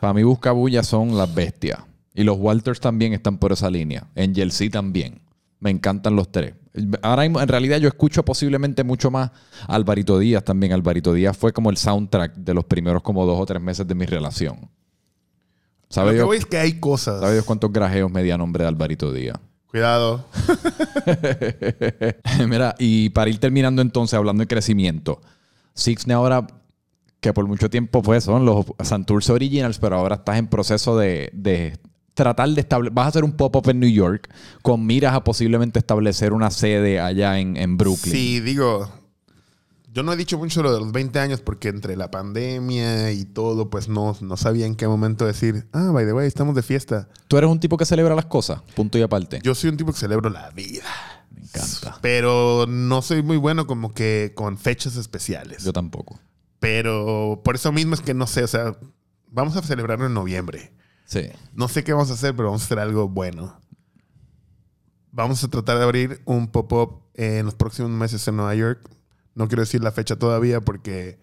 [0.00, 1.80] Para mí, Buscabulla son las bestias.
[2.14, 4.08] Y los Walters también están por esa línea.
[4.16, 5.20] Angel C también.
[5.58, 6.54] Me encantan los tres.
[7.02, 9.30] Ahora mismo, en realidad, yo escucho posiblemente mucho más
[9.66, 10.72] a Alvarito Díaz también.
[10.72, 13.94] Alvarito Díaz fue como el soundtrack de los primeros como dos o tres meses de
[13.94, 14.56] mi relación.
[14.60, 14.68] Lo
[15.88, 17.20] ¿Sabe que Dios, es que hay cosas.
[17.20, 19.38] ¿Sabe Dios cuántos grajeos me di a nombre de Alvarito Díaz?
[19.66, 20.24] Cuidado.
[22.48, 25.20] Mira, y para ir terminando entonces, hablando de crecimiento,
[25.74, 26.46] Sixne ahora,
[27.20, 31.30] que por mucho tiempo pues son los Santurce Originals, pero ahora estás en proceso de,
[31.32, 31.78] de
[32.14, 34.28] tratar de establecer, vas a hacer un pop-up en New York
[34.62, 38.12] con miras a posiblemente establecer una sede allá en, en Brooklyn.
[38.12, 38.90] Sí, digo,
[39.92, 43.24] yo no he dicho mucho lo de los 20 años porque entre la pandemia y
[43.24, 46.62] todo, pues no, no sabía en qué momento decir, ah, by the way, estamos de
[46.62, 47.08] fiesta.
[47.26, 49.40] Tú eres un tipo que celebra las cosas, punto y aparte.
[49.42, 50.84] Yo soy un tipo que celebro la vida.
[51.30, 51.98] Me encanta.
[52.00, 55.64] Pero no soy muy bueno como que con fechas especiales.
[55.64, 56.20] Yo tampoco.
[56.60, 58.76] Pero por eso mismo es que no sé, o sea,
[59.28, 60.72] vamos a celebrarlo en noviembre.
[61.10, 61.22] Sí.
[61.54, 63.58] No sé qué vamos a hacer, pero vamos a hacer algo bueno.
[65.12, 68.88] Vamos a tratar de abrir un pop-up en los próximos meses en Nueva York.
[69.34, 71.18] No quiero decir la fecha todavía porque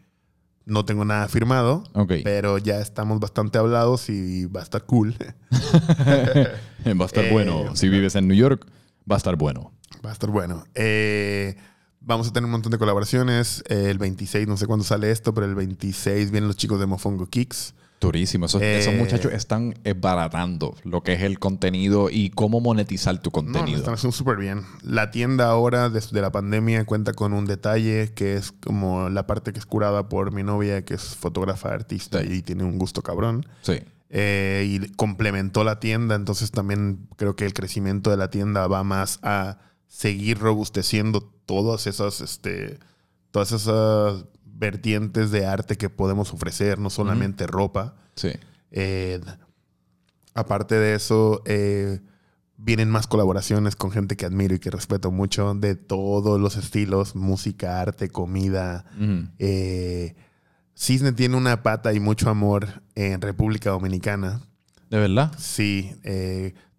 [0.66, 2.12] no tengo nada firmado, Ok.
[2.26, 5.16] pero ya estamos bastante hablados y va a estar cool.
[5.52, 7.74] va a estar Eh, bueno.
[7.78, 8.68] Si vives en New York,
[9.10, 9.72] va a estar bueno.
[10.06, 10.66] Va a estar bueno.
[10.76, 11.56] Eh,
[12.02, 13.64] vamos a tener un montón de colaboraciones.
[13.70, 17.28] El 26, no sé cuándo sale esto, pero el 26 vienen los chicos de Mofongo
[17.28, 17.74] Kicks.
[18.00, 18.46] Durísimo.
[18.46, 23.30] Esos, Eh, esos muchachos están baratando lo que es el contenido y cómo monetizar tu
[23.30, 23.78] No, contenido.
[23.80, 24.62] están haciendo súper bien.
[24.84, 29.52] La tienda ahora, desde la pandemia, cuenta con un detalle que es como la parte
[29.52, 32.28] que es curada por mi novia, que es fotógrafa, artista Sí.
[32.34, 33.46] y tiene un gusto cabrón.
[33.62, 33.80] sí.
[34.10, 38.86] Eh, y complementó la tienda, entonces también creo que el crecimiento de la tienda va
[38.86, 42.80] más a seguir robusteciendo todas esas, este,
[43.32, 44.24] todas esas
[44.58, 47.96] vertientes de arte que podemos ofrecer, no solamente ropa.
[48.16, 48.32] Sí.
[48.72, 49.22] Eh,
[50.34, 52.02] aparte de eso, eh,
[52.58, 57.16] vienen más colaboraciones con gente que admiro y que respeto mucho de todos los estilos,
[57.16, 58.86] música, arte, comida.
[59.38, 60.16] Eh,
[60.76, 64.42] Cisne tiene una pata y mucho amor en República Dominicana.
[64.90, 65.34] ¿De verdad?
[65.38, 65.96] Sí,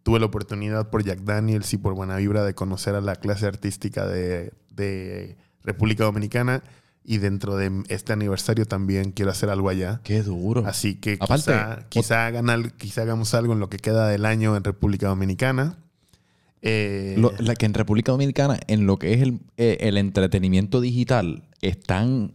[0.02, 3.46] tuve la oportunidad por Jack Daniels y por Buena Vibra de conocer a la clase
[3.46, 6.62] artística de, de República Dominicana.
[7.10, 10.02] Y dentro de este aniversario también quiero hacer algo allá.
[10.04, 10.66] Qué duro.
[10.66, 14.54] Así que Aparte, quizá, quizá, hagan quizá hagamos algo en lo que queda del año
[14.56, 15.78] en República Dominicana.
[16.60, 20.82] Eh, Lo- la que en República Dominicana, en lo que es el, eh, el entretenimiento
[20.82, 22.32] digital, están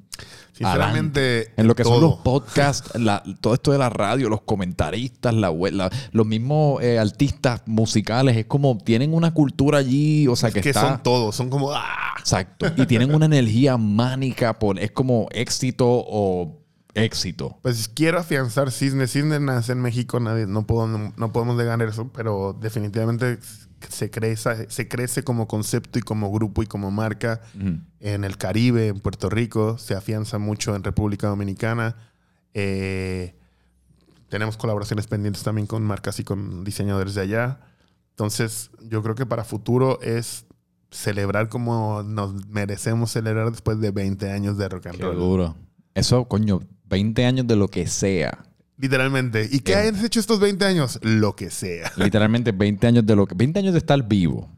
[0.53, 1.51] Sinceramente.
[1.57, 5.51] En lo que son los podcasts, la- todo esto de la radio, los comentaristas, la,
[5.51, 10.61] la- los mismos eh, artistas musicales, es como tienen una cultura allí, o sea, que,
[10.61, 10.89] que está...
[10.89, 12.13] son todos, son como ¡ah!
[12.19, 12.67] Exacto.
[12.77, 16.59] Y tienen una energía mánica, por, es como éxito o
[16.93, 17.57] éxito.
[17.63, 19.07] Pues quiero afianzar Cisne.
[19.07, 23.39] Cisne nace en México, nadie, no, puedo, no, no podemos negar eso, pero definitivamente
[23.89, 27.41] se crece, se crece como concepto y como grupo y como marca
[27.99, 31.95] en el Caribe, en Puerto Rico, se afianza mucho en República Dominicana.
[32.53, 33.35] Eh,
[34.29, 37.59] tenemos colaboraciones pendientes también con marcas y con diseñadores de allá.
[38.11, 40.45] Entonces, yo creo que para futuro es
[40.91, 45.17] celebrar como nos merecemos celebrar después de 20 años de rock and Qué roll.
[45.17, 45.55] duro.
[45.95, 48.45] Eso, coño, 20 años de lo que sea.
[48.77, 49.47] Literalmente.
[49.51, 50.99] ¿Y qué has hecho estos 20 años?
[51.01, 51.91] Lo que sea.
[51.97, 54.49] Literalmente 20 años de lo que 20 años de estar vivo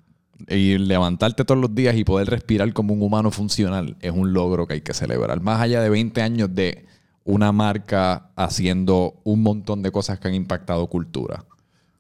[0.47, 4.67] y levantarte todos los días y poder respirar como un humano funcional es un logro
[4.67, 5.41] que hay que celebrar.
[5.41, 6.85] Más allá de 20 años de
[7.23, 11.45] una marca haciendo un montón de cosas que han impactado cultura.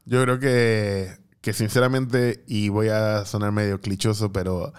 [0.05, 4.71] Yo creo que, que sinceramente, y voy a sonar medio clichoso, pero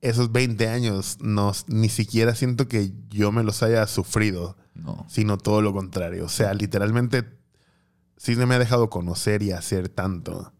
[0.00, 5.04] esos 20 años no, ni siquiera siento que yo me los haya sufrido, No.
[5.08, 6.24] sino todo lo contrario.
[6.24, 7.24] O sea, literalmente,
[8.18, 10.52] Cisne me ha dejado conocer y hacer tanto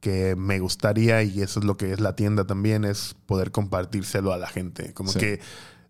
[0.00, 4.32] que me gustaría, y eso es lo que es la tienda también, es poder compartírselo
[4.32, 4.92] a la gente.
[4.92, 5.18] Como Sí.
[5.18, 5.40] que,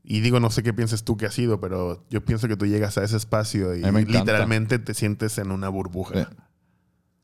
[0.05, 2.67] y digo, no sé qué piensas tú que ha sido, pero yo pienso que tú
[2.67, 6.21] llegas a ese espacio y literalmente te sientes en una burbuja.
[6.21, 6.27] Eh,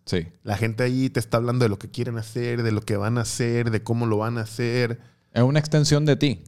[0.07, 0.27] Sí.
[0.43, 3.19] La gente ahí te está hablando de lo que quieren hacer, de lo que van
[3.19, 4.99] a hacer, de cómo lo van a hacer.
[5.33, 6.43] Es una extensión de ti.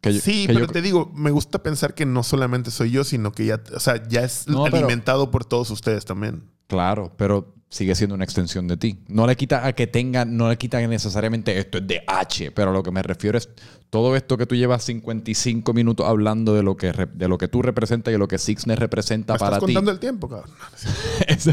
[0.00, 2.90] Que yo- sí, que pero yo- te digo, me gusta pensar que no solamente soy
[2.90, 6.44] yo, sino que ya, o sea, ya es No, pero- alimentado por todos ustedes también.
[6.68, 8.98] Claro, pero sigue siendo una extensión de ti.
[9.08, 12.70] No le quita a que tenga, no le quita necesariamente esto es de H, pero
[12.70, 13.48] a lo que me refiero es
[13.90, 17.62] todo esto que tú llevas 55 minutos hablando de lo que, de lo que tú
[17.62, 19.74] representas y de lo que Sixner representa ¿Me para estás ti.
[19.74, 20.50] contando el tiempo, cabrón?
[21.28, 21.50] Es-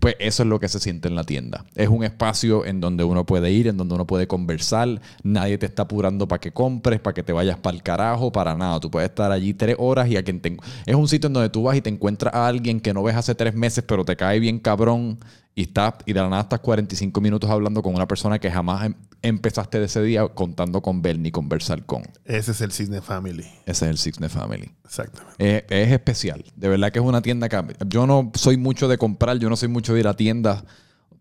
[0.00, 1.64] pues eso es lo que se siente en la tienda.
[1.76, 5.00] Es un espacio en donde uno puede ir, en donde uno puede conversar.
[5.22, 8.56] Nadie te está apurando para que compres, para que te vayas para el carajo, para
[8.56, 8.80] nada.
[8.80, 10.56] Tú puedes estar allí tres horas y a quien te...
[10.86, 13.14] Es un sitio en donde tú vas y te encuentras a alguien que no ves
[13.14, 15.20] hace tres meses, pero te cae bien cabrón
[15.54, 18.86] y, estás, y de la nada estás 45 minutos hablando con una persona que jamás
[18.86, 22.02] em- empezaste de ese día contando con ver ni conversar con.
[22.24, 23.44] Ese es el Cisne Family.
[23.66, 24.70] Ese es el Sixner Family.
[24.84, 25.34] Exactamente.
[25.38, 26.44] Eh, es especial.
[26.56, 29.56] De verdad que es una tienda que yo no soy mucho de comprar, yo no
[29.56, 30.64] soy mucho de ir a tiendas.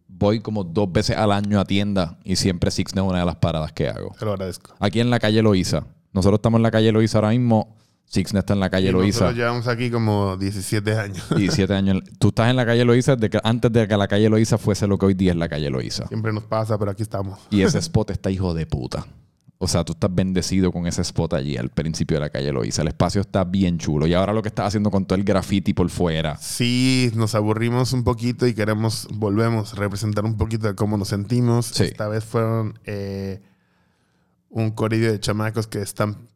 [0.08, 3.36] Voy como dos veces al año a tienda y siempre Sixner es una de las
[3.38, 4.16] paradas que hago.
[4.18, 4.74] Te lo agradezco.
[4.80, 5.86] Aquí en la calle Loíza.
[6.14, 7.76] Nosotros estamos en la calle Loíza ahora mismo.
[8.12, 9.22] Sixner está en la calle Y Loíza.
[9.22, 11.26] nosotros llevamos aquí como 17 años.
[11.36, 12.00] 17 años.
[12.20, 14.86] Tú estás en la calle Loíza desde que, antes de que la calle Loíza fuese
[14.86, 16.08] lo que hoy día es la calle Loíza.
[16.08, 17.40] Siempre nos pasa, pero aquí estamos.
[17.50, 19.08] Y ese spot está hijo de puta.
[19.60, 22.82] O sea, tú estás bendecido con ese spot allí al principio de la calle Loíza.
[22.82, 24.08] El espacio está bien chulo.
[24.08, 26.36] Y ahora lo que estás haciendo con todo el graffiti por fuera.
[26.36, 31.08] Sí, nos aburrimos un poquito y queremos, volvemos a representar un poquito de cómo nos
[31.08, 31.68] sentimos.
[31.68, 31.84] Sí.
[31.86, 33.40] Esta vez fueron eh,
[34.50, 36.28] un corillo de chamacos que están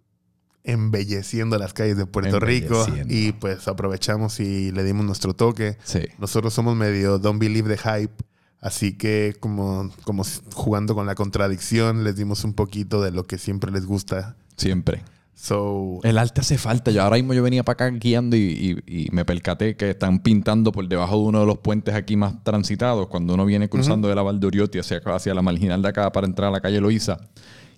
[0.66, 5.78] embelleciendo las calles de Puerto Rico y pues aprovechamos y le dimos nuestro toque.
[5.84, 6.00] Sí.
[6.20, 8.14] Nosotros somos medio don't believe the hype,
[8.62, 13.38] así que como, como jugando con la contradicción les dimos un poquito de lo que
[13.38, 14.36] siempre les gusta.
[14.58, 15.04] Siempre.
[15.38, 16.92] So, El arte hace falta.
[16.92, 20.20] Yo ahora mismo yo venía para acá guiando y, y- y me percaté que están
[20.20, 24.08] pintando por debajo de uno de los puentes aquí más transitados cuando uno viene cruzando
[24.08, 27.18] de la Valdoriotti hacia, hacia la marginal de acá para entrar a la calle Loíza.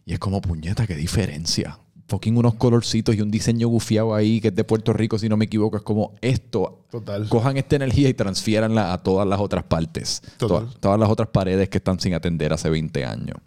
[0.05, 1.79] Y es como, puñeta, qué diferencia.
[2.08, 5.36] Fucking unos colorcitos y un diseño gufiado ahí que es de Puerto Rico, si no
[5.38, 5.78] me equivoco.
[5.78, 6.86] Es como esto.
[6.89, 7.28] Total.
[7.28, 10.22] Cojan esta energía y transfiéranla a todas las otras partes.
[10.38, 10.66] Total.
[10.66, 13.38] Todas, todas las otras paredes que están sin atender hace 20 años.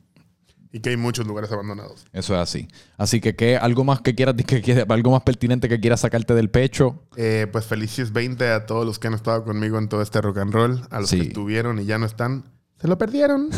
[0.73, 2.05] y que hay muchos lugares abandonados.
[2.13, 2.69] Eso es así.
[2.97, 3.57] Así que, ¿qué?
[3.57, 7.03] ¿algo más que quieras, que algo más pertinente que quieras sacarte del pecho?
[7.17, 10.39] Eh, pues felices 20 a todos los que han estado conmigo en todo este rock
[10.39, 11.17] and roll, a los Sí.
[11.19, 12.45] que estuvieron y ya no están.
[12.81, 13.51] Se lo perdieron.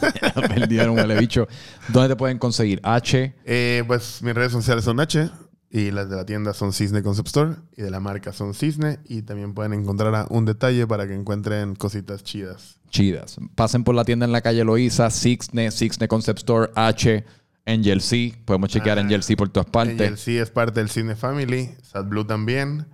[0.34, 1.46] Perdieron, huele bicho.
[1.88, 2.80] ¿Dónde te pueden conseguir?
[2.82, 3.34] H.
[3.44, 5.30] Eh, pues mis redes sociales son H
[5.70, 8.98] y las de la tienda son Cisne Concept Store y de la marca son Cisne
[9.06, 12.78] y también pueden encontrar a un detalle para que encuentren cositas chidas.
[12.90, 13.36] Chidas.
[13.54, 17.24] Pasen por la tienda en la calle Loíza, Sixne, Sixne Concept Store, H,
[17.66, 18.34] Angel C.
[18.44, 20.00] Podemos chequear Ah, Angel C por todas partes.
[20.00, 22.86] Angel sí es parte del Cisne Family, Sad Blue también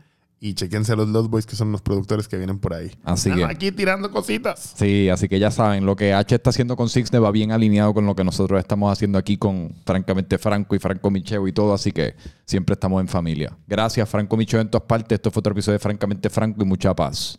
[0.43, 2.91] y chequense a los Lost Boys que son los productores que vienen por ahí.
[3.05, 4.72] Así Están que- aquí tirando cositas.
[4.76, 7.93] Sí, así que ya saben, lo que H está haciendo con Sixne va bien alineado
[7.93, 11.74] con lo que nosotros estamos haciendo aquí con, francamente, Franco y Franco Micheo y todo,
[11.74, 12.14] así que
[12.47, 13.57] siempre estamos en familia.
[13.66, 15.16] Gracias, Franco Micheo en todas partes.
[15.16, 17.38] Esto fue otro episodio de Francamente Franco y mucha paz.